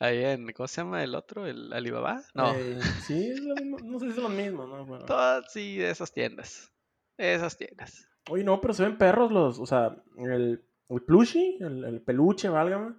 Ahí 0.00 0.22
en, 0.24 0.52
¿cómo 0.52 0.68
se 0.68 0.80
llama 0.82 1.02
el 1.02 1.14
otro? 1.16 1.46
¿El 1.46 1.72
Alibaba? 1.72 2.22
No, 2.34 2.54
Eh, 2.54 2.78
sí, 3.04 3.30
es 3.30 3.40
lo 3.40 3.54
mismo, 3.56 3.78
no 3.82 3.98
sé 3.98 4.06
si 4.06 4.12
es 4.12 4.18
lo 4.18 4.28
mismo, 4.28 4.66
¿no? 4.66 4.84
Bueno. 4.86 5.04
todas 5.06 5.52
sí, 5.52 5.76
de 5.76 5.90
esas 5.90 6.12
tiendas. 6.12 6.72
Esas 7.16 7.56
tiendas. 7.56 8.06
Oye, 8.30 8.44
no, 8.44 8.60
pero 8.60 8.74
se 8.74 8.84
ven 8.84 8.96
perros 8.98 9.32
los, 9.32 9.58
o 9.58 9.66
sea, 9.66 9.96
el, 10.18 10.62
el 10.88 11.02
plushie, 11.02 11.58
el, 11.60 11.84
el 11.84 12.02
peluche, 12.02 12.48
válgame, 12.48 12.94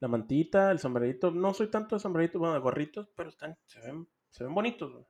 la 0.00 0.08
mantita, 0.08 0.70
el 0.70 0.78
sombrerito. 0.78 1.30
No 1.30 1.54
soy 1.54 1.68
tanto 1.70 1.96
de 1.96 2.00
sombreritos, 2.00 2.38
bueno, 2.38 2.54
de 2.54 2.60
gorritos, 2.60 3.08
pero 3.16 3.28
están, 3.30 3.56
se 3.66 3.80
ven, 3.80 4.08
se 4.30 4.44
ven 4.44 4.54
bonitos, 4.54 4.92
güey. 4.92 5.04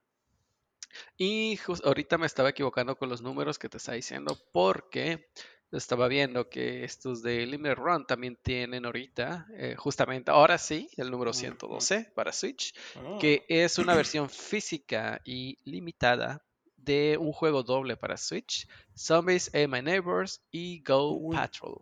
Y 1.17 1.59
ahorita 1.85 2.19
me 2.19 2.27
estaba 2.27 2.51
equivocando 2.51 2.97
con 2.97 3.09
los 3.09 3.21
números 3.23 3.59
que 3.59 3.69
te 3.69 3.79
estaba 3.79 3.97
diciendo 3.97 4.37
porque 4.53 5.29
estaba 5.73 6.07
viendo 6.09 6.49
que 6.49 6.85
estos 6.85 7.23
de 7.23 7.45
Limited 7.47 7.75
Run 7.77 8.07
también 8.07 8.37
tienen 8.41 8.85
ahorita, 8.87 9.47
eh, 9.57 9.75
justamente 9.77 10.31
ahora 10.31 10.57
sí, 10.59 10.89
el 10.97 11.11
número 11.11 11.31
Ujú. 11.31 11.41
112 11.41 12.13
para 12.15 12.33
Switch, 12.33 12.75
Ah, 12.97 13.19
que 13.21 13.45
es 13.49 13.79
una 13.79 13.95
versión 13.95 14.31
física 14.31 15.21
y 15.25 15.59
limitada 15.65 16.45
de 16.77 17.17
un 17.19 17.33
juego 17.33 17.63
doble 17.63 17.97
para 17.97 18.17
Switch, 18.17 18.69
Zombies 18.97 19.49
Ate 19.49 19.67
My 19.69 19.83
Neighbors 19.83 20.43
y 20.53 20.81
Go 20.83 21.13
Uy. 21.17 21.37
Patrol. 21.37 21.79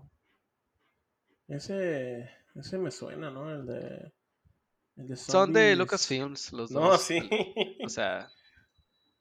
Ese, 1.56 2.30
ese 2.54 2.78
me 2.78 2.90
suena, 2.90 3.30
¿no? 3.30 3.50
El 3.52 3.66
de, 3.66 4.12
el 4.96 5.08
de 5.08 5.16
Son 5.16 5.52
de. 5.52 5.76
Lucasfilms 5.76 6.52
los 6.52 6.70
No, 6.70 6.80
dos. 6.80 7.02
sí. 7.02 7.18
O 7.84 7.88
sea... 7.88 8.30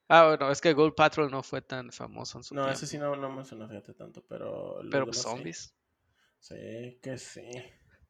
Ah, 0.08 0.28
bueno, 0.28 0.52
es 0.52 0.60
que 0.60 0.74
Gold 0.74 0.94
Patrol 0.94 1.32
no 1.32 1.42
fue 1.42 1.62
tan 1.62 1.90
famoso 1.92 2.38
en 2.38 2.44
su 2.44 2.54
No, 2.54 2.64
tiempo. 2.64 2.74
ese 2.78 2.86
sí 2.86 2.98
no, 2.98 3.16
no 3.16 3.30
me 3.32 3.46
suena, 3.46 3.66
fíjate 3.68 3.94
tanto, 3.94 4.22
pero... 4.28 4.82
Pero 4.92 5.06
pues, 5.06 5.22
zombies. 5.22 5.74
Sí, 6.38 7.00
que 7.02 7.18
sí. 7.18 7.50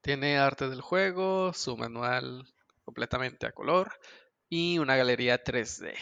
Tiene 0.01 0.37
arte 0.39 0.67
del 0.67 0.81
juego, 0.81 1.53
su 1.53 1.77
manual 1.77 2.43
completamente 2.83 3.45
a 3.45 3.51
color 3.51 3.91
y 4.49 4.79
una 4.79 4.95
galería 4.95 5.43
3D. 5.43 5.93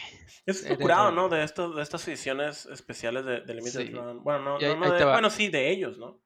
Eso 0.46 0.64
es 0.64 0.70
lo 0.70 0.78
curado, 0.78 1.10
¿no? 1.12 1.28
De, 1.28 1.44
estos, 1.44 1.76
de 1.76 1.82
estas 1.82 2.08
ediciones 2.08 2.64
especiales 2.66 3.26
de, 3.26 3.42
de 3.42 3.54
Limited 3.54 3.80
Sí. 3.86 3.90
Run. 3.90 4.22
Bueno, 4.24 4.40
no, 4.42 4.56
ahí- 4.56 4.62
no, 4.74 4.76
no 4.76 4.92
ahí 4.92 4.98
de- 4.98 5.04
bueno, 5.04 5.28
sí, 5.28 5.50
de 5.50 5.70
ellos, 5.70 5.98
¿no? 5.98 6.18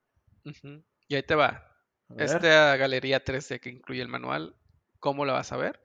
Y 1.09 1.17
ahí 1.17 1.23
te 1.25 1.35
va. 1.35 1.74
Esta 2.19 2.77
galería 2.77 3.25
3D 3.25 3.61
que 3.61 3.71
incluye 3.71 4.03
el 4.03 4.09
manual, 4.09 4.57
¿cómo 5.01 5.25
la 5.25 5.33
vas 5.33 5.53
a 5.53 5.57
ver? 5.57 5.81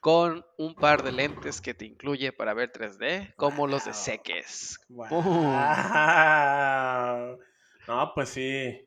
Con 0.00 0.44
un 0.58 0.74
par 0.74 1.02
de 1.02 1.12
lentes 1.12 1.60
que 1.60 1.74
te 1.74 1.86
incluye 1.86 2.32
para 2.32 2.54
ver 2.54 2.72
3D, 2.72 3.34
como 3.36 3.66
los 3.66 3.84
de 3.84 3.92
Wow. 3.92 4.00
Seques. 4.00 4.80
No, 7.88 8.12
pues 8.14 8.28
sí. 8.30 8.80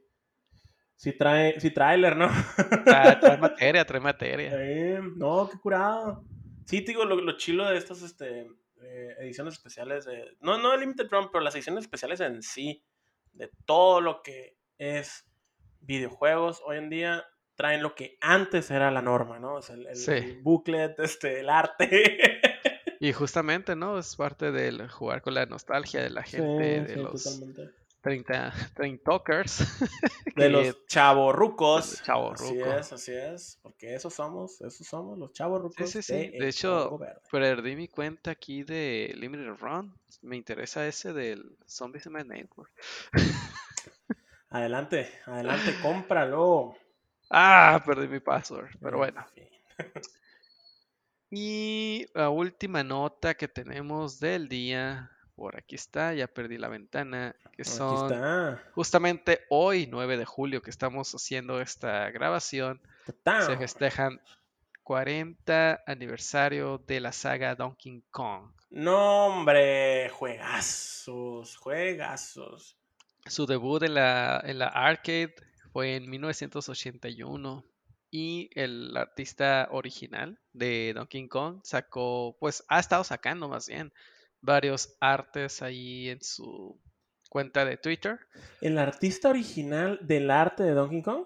Sí 0.95 1.13
trae, 1.13 1.59
sí 1.59 1.69
trailer, 1.71 2.15
¿no? 2.15 2.27
Trae, 2.85 3.15
trae 3.17 3.37
materia, 3.37 3.85
trae 3.85 4.01
materia. 4.01 4.51
Eh, 4.53 4.99
no, 5.15 5.47
qué 5.47 5.59
curado. 5.59 6.23
Sí, 6.65 6.81
te 6.81 6.91
digo, 6.91 7.05
lo, 7.05 7.15
lo 7.21 7.37
chilo 7.37 7.65
de 7.69 7.77
estas 7.77 8.01
este, 8.01 8.47
eh, 8.81 9.15
ediciones 9.19 9.53
especiales, 9.53 10.05
de, 10.05 10.35
no, 10.41 10.57
no 10.57 10.71
de 10.71 10.79
Limited 10.79 11.07
Run, 11.11 11.29
pero 11.31 11.43
las 11.43 11.53
ediciones 11.53 11.83
especiales 11.83 12.19
en 12.19 12.41
sí, 12.41 12.83
de 13.33 13.51
todo 13.65 14.01
lo 14.01 14.23
que 14.23 14.57
es 14.79 15.29
videojuegos 15.81 16.61
hoy 16.65 16.77
en 16.77 16.89
día 16.89 17.25
traen 17.55 17.81
lo 17.81 17.95
que 17.95 18.17
antes 18.21 18.69
era 18.71 18.91
la 18.91 19.01
norma, 19.01 19.39
¿no? 19.39 19.55
O 19.55 19.61
sea, 19.61 19.75
el, 19.75 19.87
el- 19.87 19.95
Sí. 19.95 20.11
el 20.11 20.41
booklet, 20.41 20.99
este, 20.99 21.39
el 21.41 21.49
arte. 21.49 22.41
Y 22.99 23.13
justamente, 23.13 23.75
¿no? 23.75 23.99
Es 23.99 24.15
parte 24.15 24.51
del 24.51 24.89
jugar 24.89 25.21
con 25.21 25.35
la 25.35 25.45
nostalgia 25.45 26.01
de 26.01 26.09
la 26.09 26.23
gente, 26.23 26.81
de 26.81 26.95
los 26.95 27.23
totalmente. 27.23 27.69
30, 28.01 28.53
30 28.75 29.03
talkers. 29.03 29.63
De 30.35 30.49
los 30.49 30.83
chavorrucos. 30.87 32.01
Así 32.09 32.59
es, 32.59 32.93
así 32.93 33.11
es. 33.13 33.59
Porque 33.61 33.93
esos 33.93 34.15
somos, 34.15 34.59
esos 34.61 34.87
somos 34.87 35.19
los 35.19 35.31
chavorrucos. 35.31 35.75
Sí, 35.91 36.01
sí, 36.01 36.13
sí. 36.13 36.29
de 36.31 36.39
De 36.39 36.47
hecho. 36.49 36.97
Perdí 37.31 37.75
mi 37.75 37.87
cuenta 37.87 38.31
aquí 38.31 38.63
de 38.63 39.13
Limited 39.15 39.57
Run. 39.59 39.93
Me 40.23 40.35
interesa 40.35 40.87
ese 40.87 41.13
del 41.13 41.55
Zombies 41.67 42.07
in 42.07 42.13
My 42.13 42.23
Network. 42.23 42.71
Adelante, 44.49 45.11
adelante, 45.25 45.75
cómpralo. 45.81 46.75
Ah, 47.29 47.81
perdí 47.85 48.07
mi 48.07 48.19
password. 48.19 48.69
Pero 48.81 48.93
En 48.93 48.97
bueno. 48.97 49.25
Y 51.29 52.05
la 52.13 52.29
última 52.29 52.83
nota 52.83 53.33
que 53.35 53.47
tenemos 53.47 54.19
del 54.19 54.47
día. 54.47 55.11
Por 55.35 55.55
aquí 55.55 55.75
está, 55.75 56.13
ya 56.13 56.27
perdí 56.27 56.57
la 56.57 56.69
ventana. 56.69 57.35
Que 57.55 57.61
Aquí 57.61 57.69
son 57.69 58.11
está. 58.11 58.63
justamente 58.73 59.41
hoy, 59.49 59.87
9 59.87 60.17
de 60.17 60.25
julio, 60.25 60.61
que 60.61 60.71
estamos 60.71 61.13
haciendo 61.13 61.61
esta 61.61 62.09
grabación. 62.09 62.81
Se 63.45 63.57
festejan 63.57 64.19
40 64.83 65.83
aniversario 65.85 66.77
de 66.79 67.01
la 67.01 67.11
saga 67.11 67.53
Donkey 67.55 68.03
Kong. 68.09 68.51
No, 68.69 69.27
hombre, 69.27 70.09
juegazos, 70.09 71.55
juegazos. 71.57 72.77
Su 73.29 73.45
debut 73.45 73.83
en 73.83 73.93
la, 73.93 74.41
en 74.45 74.59
la 74.59 74.67
arcade 74.67 75.33
fue 75.71 75.95
en 75.95 76.09
1981 76.09 77.65
y 78.09 78.49
el 78.55 78.95
artista 78.95 79.67
original 79.71 80.39
de 80.53 80.93
Donkey 80.95 81.27
Kong 81.27 81.59
sacó, 81.63 82.37
pues 82.39 82.63
ha 82.69 82.79
estado 82.79 83.03
sacando 83.03 83.47
más 83.47 83.67
bien 83.67 83.91
varios 84.41 84.95
artes 85.01 85.61
ahí 85.61 86.09
en 86.09 86.23
su 86.23 86.79
cuenta 87.29 87.65
de 87.65 87.77
Twitter. 87.77 88.19
¿El 88.61 88.77
artista 88.77 89.29
original 89.29 89.99
del 90.01 90.31
arte 90.31 90.63
de 90.63 90.71
Donkey 90.71 91.01
Kong? 91.01 91.25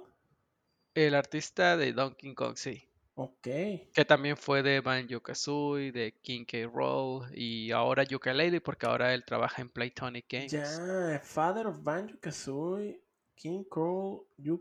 El 0.94 1.16
artista 1.16 1.78
de 1.78 1.94
Donkey 1.94 2.34
Kong, 2.34 2.58
sí. 2.58 2.91
Ok. 3.16 3.44
Que 3.44 4.06
también 4.08 4.38
fue 4.38 4.64
de 4.64 4.80
Banjo 4.80 5.22
Kazooie, 5.22 5.92
de 5.92 6.14
King 6.22 6.46
K. 6.46 6.58
Roll 6.74 7.30
y 7.34 7.72
ahora 7.72 8.04
Yooka-Laylee 8.04 8.62
porque 8.62 8.86
ahora 8.86 9.14
él 9.14 9.26
trabaja 9.26 9.62
en 9.62 9.70
Playtonic 9.70 10.26
Games. 10.30 10.52
Ya, 10.52 11.20
Father 11.24 11.68
of 11.68 11.84
Banjo 11.84 12.16
Kazooie, 12.20 13.02
King 13.36 13.64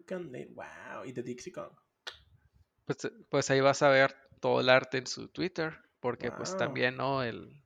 Can 0.07 0.33
Live. 0.33 0.51
Wow, 0.55 1.05
y 1.07 1.13
de 1.13 1.23
Dixie 1.23 1.53
Kong. 1.53 1.71
Pues, 2.87 2.99
pues 3.29 3.51
ahí 3.51 3.61
vas 3.61 3.83
a 3.83 3.89
ver 3.89 4.17
todo 4.41 4.61
el 4.61 4.69
arte 4.69 4.99
en 4.99 5.07
su 5.07 5.29
Twitter, 5.29 5.79
porque 6.01 6.33
pues 6.33 6.57
también, 6.57 6.97
¿no? 6.97 7.23
El... 7.23 7.63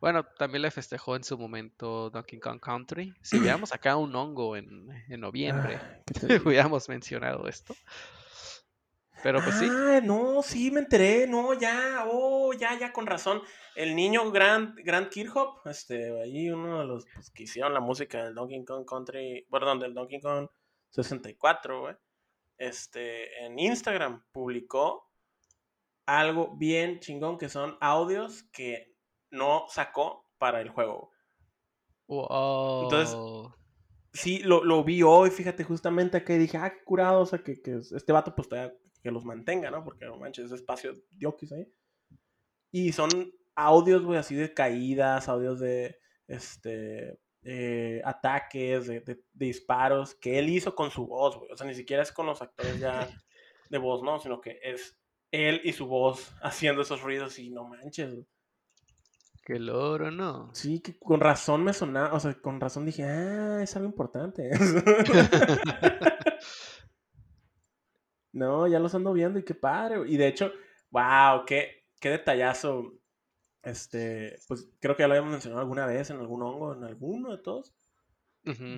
Bueno, 0.00 0.24
también 0.38 0.62
le 0.62 0.70
festejó 0.70 1.14
en 1.14 1.24
su 1.24 1.36
momento 1.38 2.10
Donkey 2.10 2.40
Kong 2.40 2.58
Country. 2.60 3.14
Si 3.22 3.38
hubiéramos 3.38 3.72
acá 3.72 3.96
un 3.96 4.14
hongo 4.16 4.56
en, 4.56 4.88
en 5.08 5.20
noviembre, 5.20 5.78
Ay, 5.80 6.02
¿qué 6.06 6.14
te 6.14 6.26
digo? 6.38 6.48
hubiéramos 6.48 6.88
mencionado 6.88 7.46
esto. 7.48 7.74
Pero 9.22 9.40
pues 9.42 9.56
sí, 9.56 9.68
Ah, 9.70 10.00
no, 10.02 10.42
sí, 10.42 10.70
me 10.70 10.80
enteré, 10.80 11.26
no, 11.26 11.54
ya, 11.54 12.06
oh, 12.10 12.52
ya, 12.52 12.78
ya, 12.78 12.92
con 12.92 13.06
razón. 13.06 13.40
El 13.76 13.94
niño 13.94 14.30
Grant, 14.30 14.78
Grant 14.82 15.10
Kirchhoff, 15.10 15.64
este, 15.66 16.20
ahí 16.20 16.50
uno 16.50 16.80
de 16.80 16.86
los 16.86 17.06
pues, 17.14 17.30
que 17.30 17.44
hicieron 17.44 17.72
la 17.72 17.80
música 17.80 18.24
del 18.24 18.34
Donkey 18.34 18.64
Kong 18.64 18.84
Country, 18.84 19.46
perdón, 19.50 19.78
del 19.78 19.94
Donkey 19.94 20.20
Kong 20.20 20.48
64, 20.90 21.80
güey, 21.80 21.94
este, 22.58 23.44
en 23.44 23.58
Instagram 23.58 24.24
publicó 24.32 25.08
algo 26.06 26.56
bien 26.56 26.98
chingón 27.00 27.38
que 27.38 27.48
son 27.48 27.76
audios 27.80 28.42
que 28.52 28.96
no 29.30 29.66
sacó 29.68 30.26
para 30.38 30.60
el 30.60 30.68
juego. 30.68 31.12
wow. 32.08 33.54
Sí, 34.12 34.40
lo, 34.40 34.62
lo 34.62 34.84
vi 34.84 35.02
hoy, 35.02 35.30
fíjate, 35.30 35.64
justamente 35.64 36.18
acá 36.18 36.34
y 36.34 36.38
dije, 36.38 36.58
ah, 36.58 36.70
qué 36.70 36.84
curado, 36.84 37.20
o 37.20 37.26
sea, 37.26 37.38
que, 37.38 37.62
que 37.62 37.76
este 37.76 38.12
vato 38.12 38.34
pues 38.34 38.46
todavía 38.46 38.76
que 39.02 39.10
los 39.10 39.24
mantenga, 39.24 39.70
¿no? 39.70 39.84
Porque 39.84 40.06
no 40.06 40.18
manches, 40.18 40.46
ese 40.46 40.56
espacio 40.56 40.94
diokis 41.10 41.52
ahí. 41.52 41.66
Y 42.70 42.92
son 42.92 43.08
audios, 43.54 44.04
güey, 44.04 44.18
así 44.18 44.34
de 44.34 44.54
caídas, 44.54 45.28
audios 45.28 45.60
de, 45.60 45.98
este, 46.26 47.18
eh, 47.42 48.00
ataques, 48.04 48.86
de, 48.86 49.00
de- 49.00 49.14
de 49.32 49.46
disparos, 49.46 50.14
que 50.14 50.38
él 50.38 50.48
hizo 50.48 50.74
con 50.74 50.90
su 50.90 51.06
voz, 51.06 51.36
güey. 51.36 51.50
O 51.52 51.56
sea, 51.56 51.66
ni 51.66 51.74
siquiera 51.74 52.02
es 52.02 52.12
con 52.12 52.26
los 52.26 52.40
actores 52.40 52.78
ya 52.78 53.08
de 53.68 53.78
voz, 53.78 54.02
¿no? 54.02 54.18
Sino 54.20 54.40
que 54.40 54.58
es 54.62 54.98
él 55.30 55.60
y 55.64 55.72
su 55.72 55.86
voz 55.86 56.32
haciendo 56.42 56.82
esos 56.82 57.02
ruidos 57.02 57.38
y 57.38 57.50
no 57.50 57.64
manches, 57.64 58.14
güey. 58.14 58.26
Qué 59.44 59.58
loro, 59.58 60.12
¿no? 60.12 60.54
Sí, 60.54 60.78
que 60.80 60.96
con 60.96 61.18
razón 61.18 61.64
me 61.64 61.72
sonaba, 61.72 62.14
o 62.14 62.20
sea, 62.20 62.32
con 62.40 62.60
razón 62.60 62.86
dije, 62.86 63.02
ah, 63.04 63.58
es 63.60 63.74
algo 63.74 63.88
importante. 63.88 64.50
no, 68.32 68.66
ya 68.66 68.78
los 68.78 68.94
ando 68.94 69.12
viendo 69.12 69.38
y 69.38 69.44
qué 69.44 69.54
padre. 69.54 70.02
Y 70.06 70.16
de 70.16 70.26
hecho, 70.26 70.52
wow, 70.90 71.44
qué, 71.46 71.84
qué 72.00 72.10
detallazo. 72.10 72.94
Este, 73.62 74.38
pues 74.48 74.68
creo 74.80 74.96
que 74.96 75.02
ya 75.02 75.06
lo 75.06 75.14
habíamos 75.14 75.32
mencionado 75.32 75.60
alguna 75.60 75.86
vez 75.86 76.10
en 76.10 76.18
algún 76.18 76.42
hongo, 76.42 76.74
en 76.74 76.84
alguno 76.84 77.30
de 77.30 77.42
todos. 77.42 77.74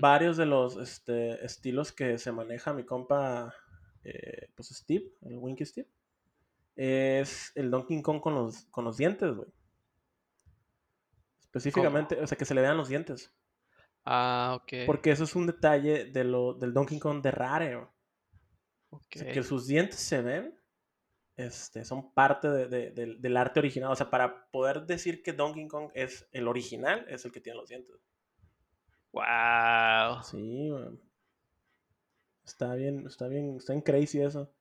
Varios 0.00 0.36
de 0.36 0.44
los 0.44 0.76
este, 0.76 1.42
estilos 1.42 1.90
que 1.90 2.18
se 2.18 2.32
maneja 2.32 2.74
mi 2.74 2.84
compa, 2.84 3.54
eh, 4.02 4.50
pues 4.54 4.68
Steve, 4.68 5.06
el 5.22 5.38
Winky 5.38 5.64
Steve, 5.64 5.88
es 6.76 7.50
el 7.54 7.70
Donkey 7.70 8.02
Kong 8.02 8.20
con 8.20 8.34
los, 8.34 8.66
con 8.66 8.84
los 8.84 8.98
dientes, 8.98 9.34
güey. 9.34 9.48
Específicamente, 11.40 12.20
o 12.20 12.26
sea, 12.26 12.36
que 12.36 12.44
se 12.44 12.54
le 12.54 12.60
vean 12.60 12.76
los 12.76 12.88
dientes. 12.88 13.32
Ah, 14.04 14.58
ok. 14.60 14.84
Porque 14.84 15.12
eso 15.12 15.24
es 15.24 15.34
un 15.34 15.46
detalle 15.46 16.10
de 16.10 16.24
lo, 16.24 16.52
del 16.52 16.74
Donkey 16.74 16.98
Kong 16.98 17.22
de 17.22 17.30
Rare. 17.30 17.76
güey. 17.76 17.88
O 18.94 19.18
sea, 19.18 19.32
que 19.32 19.42
sus 19.42 19.66
dientes 19.66 19.98
se 20.00 20.20
ven, 20.22 20.58
este, 21.36 21.84
son 21.84 22.12
parte 22.12 22.48
de- 22.48 22.68
de- 22.68 22.90
del, 22.90 23.20
del 23.20 23.36
arte 23.36 23.60
original. 23.60 23.90
O 23.90 23.96
sea, 23.96 24.10
para 24.10 24.46
poder 24.50 24.86
decir 24.86 25.22
que 25.22 25.32
Donkey 25.32 25.66
Kong 25.68 25.90
es 25.94 26.28
el 26.32 26.46
original, 26.48 27.04
es 27.08 27.24
el 27.24 27.32
que 27.32 27.40
tiene 27.40 27.58
los 27.58 27.68
dientes. 27.68 27.96
Wow. 29.12 30.22
Sí, 30.24 30.70
man. 30.70 31.00
Está 32.44 32.74
bien, 32.74 33.06
está 33.06 33.28
bien, 33.28 33.56
está 33.56 33.72
bien 33.72 33.82
crazy 33.82 34.20
eso. 34.20 34.52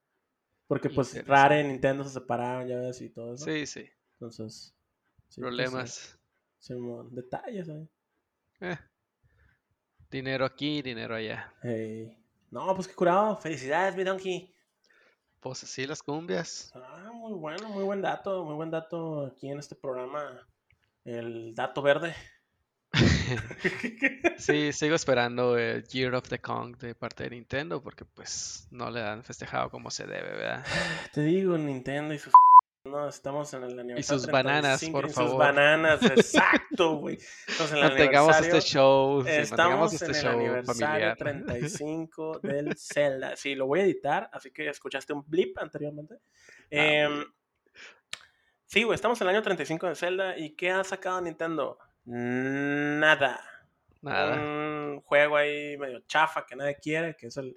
Porque 0.68 0.90
pues. 0.90 1.26
Rare 1.28 1.62
y 1.62 1.68
Nintendo 1.68 2.04
se 2.04 2.12
separaron, 2.12 2.68
ya 2.68 2.80
ves, 2.80 3.02
y 3.02 3.10
todo 3.10 3.34
eso. 3.36 3.46
Sí, 3.46 3.66
sí. 3.66 3.90
Entonces, 4.14 4.54
sí, 4.64 4.72
pues, 5.20 5.30
sí. 5.36 5.42
Problemas. 5.42 6.20
Simón, 6.60 7.14
detalles 7.14 7.68
ahí. 7.68 7.90
Eh. 8.62 8.78
Dinero 10.10 10.46
aquí, 10.46 10.82
dinero 10.82 11.16
allá. 11.16 11.54
Hey. 11.62 12.18
No, 12.54 12.76
pues 12.76 12.88
qué 12.88 12.94
curado. 12.94 13.36
Felicidades, 13.36 13.96
mi 13.96 14.04
Donkey. 14.04 14.54
Pues 15.40 15.64
así 15.64 15.88
las 15.88 16.04
cumbias. 16.04 16.72
Ah, 16.76 17.10
muy 17.12 17.34
bueno, 17.34 17.68
muy 17.70 17.84
buen 17.84 18.00
dato, 18.00 18.46
muy 18.46 18.54
buen 18.54 18.70
dato 18.70 19.26
aquí 19.26 19.50
en 19.50 19.58
este 19.58 19.76
programa. 19.76 20.48
El 21.04 21.56
dato 21.56 21.82
verde. 21.82 22.16
Sí, 24.38 24.74
sigo 24.74 24.96
esperando 24.96 25.58
el 25.58 25.88
Year 25.88 26.14
of 26.14 26.28
the 26.28 26.38
Kong 26.38 26.76
de 26.78 26.94
parte 26.96 27.24
de 27.24 27.30
Nintendo 27.30 27.82
porque 27.82 28.04
pues 28.04 28.68
no 28.72 28.92
le 28.92 29.02
han 29.02 29.24
festejado 29.24 29.70
como 29.70 29.90
se 29.90 30.06
debe, 30.06 30.34
¿verdad? 30.34 30.66
Te 31.14 31.22
digo, 31.22 31.58
Nintendo 31.58 32.14
y 32.14 32.20
sus... 32.20 32.34
No, 32.86 33.08
estamos 33.08 33.54
en 33.54 33.64
el 33.64 33.80
aniversario. 33.80 34.20
sus 34.20 34.30
bananas, 34.30 34.80
35, 34.82 35.02
por 35.02 35.10
y 35.10 35.14
favor. 35.14 35.30
Sus 35.30 35.40
bananas, 35.40 36.00
exacto, 36.04 36.98
güey. 36.98 37.18
Mantengamos 37.82 38.38
este 38.42 38.60
show, 38.60 39.24
sí, 39.24 39.30
Estamos 39.30 39.92
en 39.92 39.96
este 39.96 40.06
el 40.08 40.14
show 40.26 40.32
aniversario 40.38 40.88
familiar. 40.88 41.18
35 41.18 42.40
del 42.44 42.76
Zelda. 42.78 43.38
Sí, 43.38 43.56
lo 43.56 43.68
voy 43.68 43.80
a 43.80 43.84
editar, 43.84 44.30
así 44.34 44.52
que 44.52 44.68
escuchaste 44.68 45.14
un 45.14 45.24
blip 45.26 45.58
anteriormente. 45.60 46.16
Ah, 46.16 46.20
Em, 46.72 47.26
sí, 48.66 48.84
güey, 48.84 48.96
estamos 48.96 49.22
en 49.22 49.30
el 49.30 49.36
año 49.36 49.44
35 49.44 49.88
de 49.88 49.96
Zelda. 49.96 50.38
¿Y 50.38 50.50
qué 50.58 50.72
ha 50.72 50.84
sacado 50.84 51.22
Nintendo? 51.22 51.78
Nada. 52.04 53.40
Nada. 54.02 54.36
Un 54.36 55.00
juego 55.06 55.38
ahí 55.38 55.78
medio 55.78 56.02
chafa 56.02 56.46
que 56.46 56.58
nadie 56.58 56.76
quiere, 56.82 57.16
que 57.16 57.28
es 57.28 57.38
el. 57.38 57.56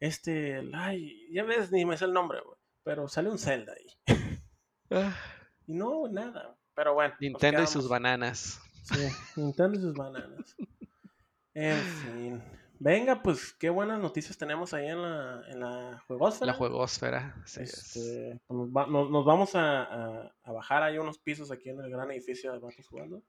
Este. 0.00 0.56
el- 0.58 0.74
ay, 0.74 1.28
ya 1.32 1.44
ves, 1.44 1.70
ni 1.70 1.84
me 1.84 1.96
sé 1.96 2.06
el 2.06 2.12
nombre, 2.12 2.40
güey. 2.44 2.56
Pero 2.82 3.06
sale 3.06 3.28
un 3.30 3.38
Zelda 3.38 3.74
ahí. 3.74 3.86
Ah, 4.90 5.16
Y 5.66 5.74
no, 5.74 6.08
nada. 6.08 6.56
Pero 6.74 6.94
bueno. 6.94 7.12
nos 7.14 7.20
Nintendo 7.20 7.62
y 7.62 7.66
sus 7.66 7.88
bananas. 7.88 8.60
Sí, 8.84 9.08
Nintendo 9.36 9.78
y 9.78 9.82
sus 9.82 9.94
bananas. 9.94 10.56
En 11.54 11.78
fin. 11.78 12.42
Venga, 12.78 13.22
pues 13.22 13.52
qué 13.52 13.68
buenas 13.68 14.00
noticias 14.00 14.38
tenemos 14.38 14.72
ahí 14.72 14.86
en 14.86 15.02
la, 15.02 15.42
en 15.48 15.60
la 15.60 16.02
juegosfera. 16.06 16.46
La 16.52 16.54
juegosfera. 16.58 17.34
es. 17.44 17.56
Este, 17.58 18.40
pues 18.46 18.58
nos, 18.58 18.68
va- 18.70 18.86
nos- 18.86 19.10
nos 19.10 19.24
vamos 19.26 19.54
a, 19.54 19.82
a- 19.82 20.34
a 20.42 20.52
bajar 20.52 20.82
ahí 20.82 20.96
unos 20.96 21.18
pisos 21.18 21.50
aquí 21.50 21.68
en 21.68 21.80
el 21.80 21.90
gran 21.90 22.10
edificio 22.10 22.50
de 22.52 22.58
Vatos 22.58 22.86
Jugando. 22.88 23.22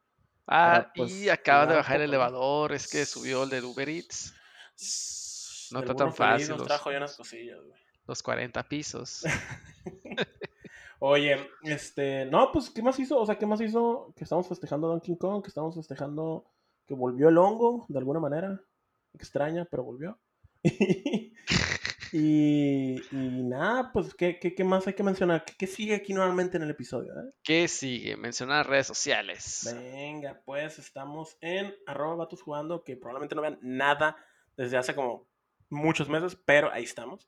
Ah, 0.47 0.89
pues, 0.95 1.11
y 1.11 1.29
acaba 1.29 1.65
de 1.67 1.75
bajar 1.75 1.97
el 1.97 2.03
elevador, 2.03 2.71
es 2.73 2.89
que 2.89 3.05
subió 3.05 3.43
el 3.43 3.49
de 3.49 3.61
Uber 3.61 3.89
Eats. 3.89 4.33
No 5.71 5.79
está 5.81 5.95
tan 5.95 6.13
fácil 6.13 6.49
Nos 6.49 6.59
los- 6.59 6.67
trajo 6.67 6.91
ya 6.91 6.97
unas 6.97 7.15
cosillas, 7.17 7.59
güey. 7.61 7.79
Los 8.07 8.23
40 8.23 8.63
pisos. 8.67 9.23
Oye, 11.03 11.49
este, 11.63 12.25
no, 12.25 12.51
pues, 12.51 12.69
¿qué 12.69 12.83
más 12.83 12.99
hizo? 12.99 13.19
O 13.19 13.25
sea, 13.25 13.39
¿qué 13.39 13.47
más 13.47 13.59
hizo? 13.59 14.13
Que 14.15 14.23
estamos 14.23 14.47
festejando 14.47 14.85
a 14.85 14.91
Donkey 14.91 15.17
Kong, 15.17 15.41
que 15.41 15.47
estamos 15.47 15.73
festejando 15.73 16.45
que 16.85 16.93
volvió 16.93 17.29
el 17.29 17.39
hongo, 17.39 17.87
de 17.89 17.97
alguna 17.97 18.19
manera. 18.19 18.61
Extraña, 19.11 19.65
pero 19.65 19.83
volvió. 19.83 20.19
y, 22.13 23.01
y 23.11 23.43
nada, 23.43 23.91
pues, 23.91 24.13
¿qué, 24.13 24.37
qué, 24.39 24.53
qué 24.53 24.63
más 24.63 24.85
hay 24.85 24.93
que 24.93 25.01
mencionar? 25.01 25.43
¿Qué, 25.43 25.53
qué 25.57 25.65
sigue 25.65 25.95
aquí 25.95 26.13
normalmente 26.13 26.57
en 26.57 26.63
el 26.63 26.69
episodio? 26.69 27.13
eh? 27.13 27.33
¿Qué 27.41 27.67
sigue? 27.67 28.15
Mencionar 28.15 28.69
redes 28.69 28.85
sociales. 28.85 29.73
Venga, 29.73 30.39
pues, 30.45 30.77
estamos 30.77 31.35
en 31.41 31.73
arroba 31.87 32.13
vatos 32.15 32.43
jugando, 32.43 32.83
que 32.83 32.95
probablemente 32.95 33.33
no 33.33 33.41
vean 33.41 33.57
nada 33.63 34.17
desde 34.55 34.77
hace 34.77 34.93
como 34.93 35.27
muchos 35.67 36.09
meses, 36.09 36.37
pero 36.45 36.71
ahí 36.71 36.83
estamos. 36.83 37.27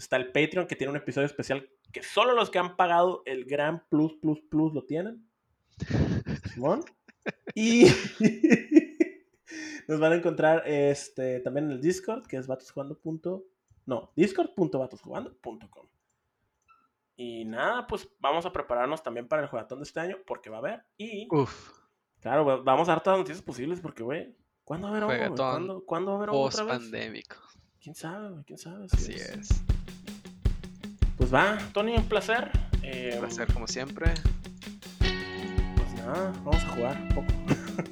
Está 0.00 0.16
el 0.16 0.32
Patreon, 0.32 0.66
que 0.66 0.76
tiene 0.76 0.90
un 0.92 0.96
episodio 0.96 1.26
especial 1.26 1.68
que 1.92 2.02
solo 2.02 2.32
los 2.34 2.48
que 2.50 2.58
han 2.58 2.76
pagado 2.76 3.22
el 3.26 3.44
gran 3.44 3.84
plus, 3.90 4.14
plus, 4.14 4.40
plus 4.40 4.72
lo 4.72 4.84
tienen. 4.84 5.26
Simón. 6.54 6.84
Y 7.54 7.84
nos 9.88 10.00
van 10.00 10.12
a 10.12 10.16
encontrar 10.16 10.62
este, 10.66 11.40
también 11.40 11.66
en 11.66 11.72
el 11.72 11.80
Discord, 11.80 12.26
que 12.26 12.36
es 12.36 12.46
vatosjugando. 12.46 12.98
punto- 12.98 13.44
No, 13.86 14.12
discord.vatosjugando.com. 14.16 15.86
Y 17.16 17.44
nada, 17.44 17.86
pues 17.86 18.08
vamos 18.20 18.46
a 18.46 18.52
prepararnos 18.52 19.02
también 19.02 19.28
para 19.28 19.42
el 19.42 19.48
jugatón 19.48 19.80
de 19.80 19.84
este 19.84 20.00
año, 20.00 20.16
porque 20.26 20.48
va 20.48 20.56
a 20.56 20.60
haber. 20.60 20.82
Y 20.96 21.28
Uf, 21.30 21.70
claro, 22.20 22.44
va- 22.46 22.62
vamos 22.62 22.88
a 22.88 22.92
dar 22.92 23.02
todas 23.02 23.18
las 23.18 23.24
noticias 23.24 23.44
posibles, 23.44 23.80
porque, 23.80 24.02
güey, 24.02 24.34
¿cuándo 24.64 24.86
va 24.88 24.94
a 24.94 24.96
haber? 24.96 25.04
Juegatón 25.06 25.36
¿Cuándo, 25.36 25.84
¿cuándo 25.84 26.10
va 26.12 26.14
a 26.14 26.18
haber 26.18 26.30
hongo 26.30 26.42
post 26.44 26.60
otra 26.60 26.72
vez? 26.72 26.82
pandémico. 26.84 27.36
¿Quién 27.82 27.94
sabe, 27.94 28.30
güey? 28.30 28.44
¿Quién 28.44 28.58
sabe? 28.58 28.88
Sí 28.88 28.96
Así 28.96 29.12
es. 29.12 29.30
es. 29.50 29.62
Pues 31.30 31.44
va, 31.44 31.58
Tony, 31.72 31.96
un 31.96 32.08
placer. 32.08 32.50
Eh, 32.82 33.12
Un 33.14 33.20
placer 33.20 33.52
como 33.52 33.68
siempre. 33.68 34.12
Pues 34.98 35.94
nada, 36.04 36.32
vamos 36.44 36.64
a 36.64 36.68
jugar 36.70 37.00
un 37.00 37.08
poco. 37.10 37.32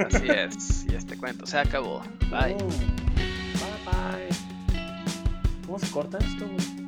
Así 0.08 0.28
es. 0.28 0.84
Y 0.90 0.96
este 0.96 1.16
cuento 1.16 1.46
se 1.46 1.56
acabó. 1.56 2.02
Bye. 2.30 2.54
Boom. 2.54 2.68
Bye 3.54 3.84
bye. 3.86 4.28
¿Cómo 5.66 5.78
se 5.78 5.88
corta 5.92 6.18
esto, 6.18 6.48
güey? 6.48 6.87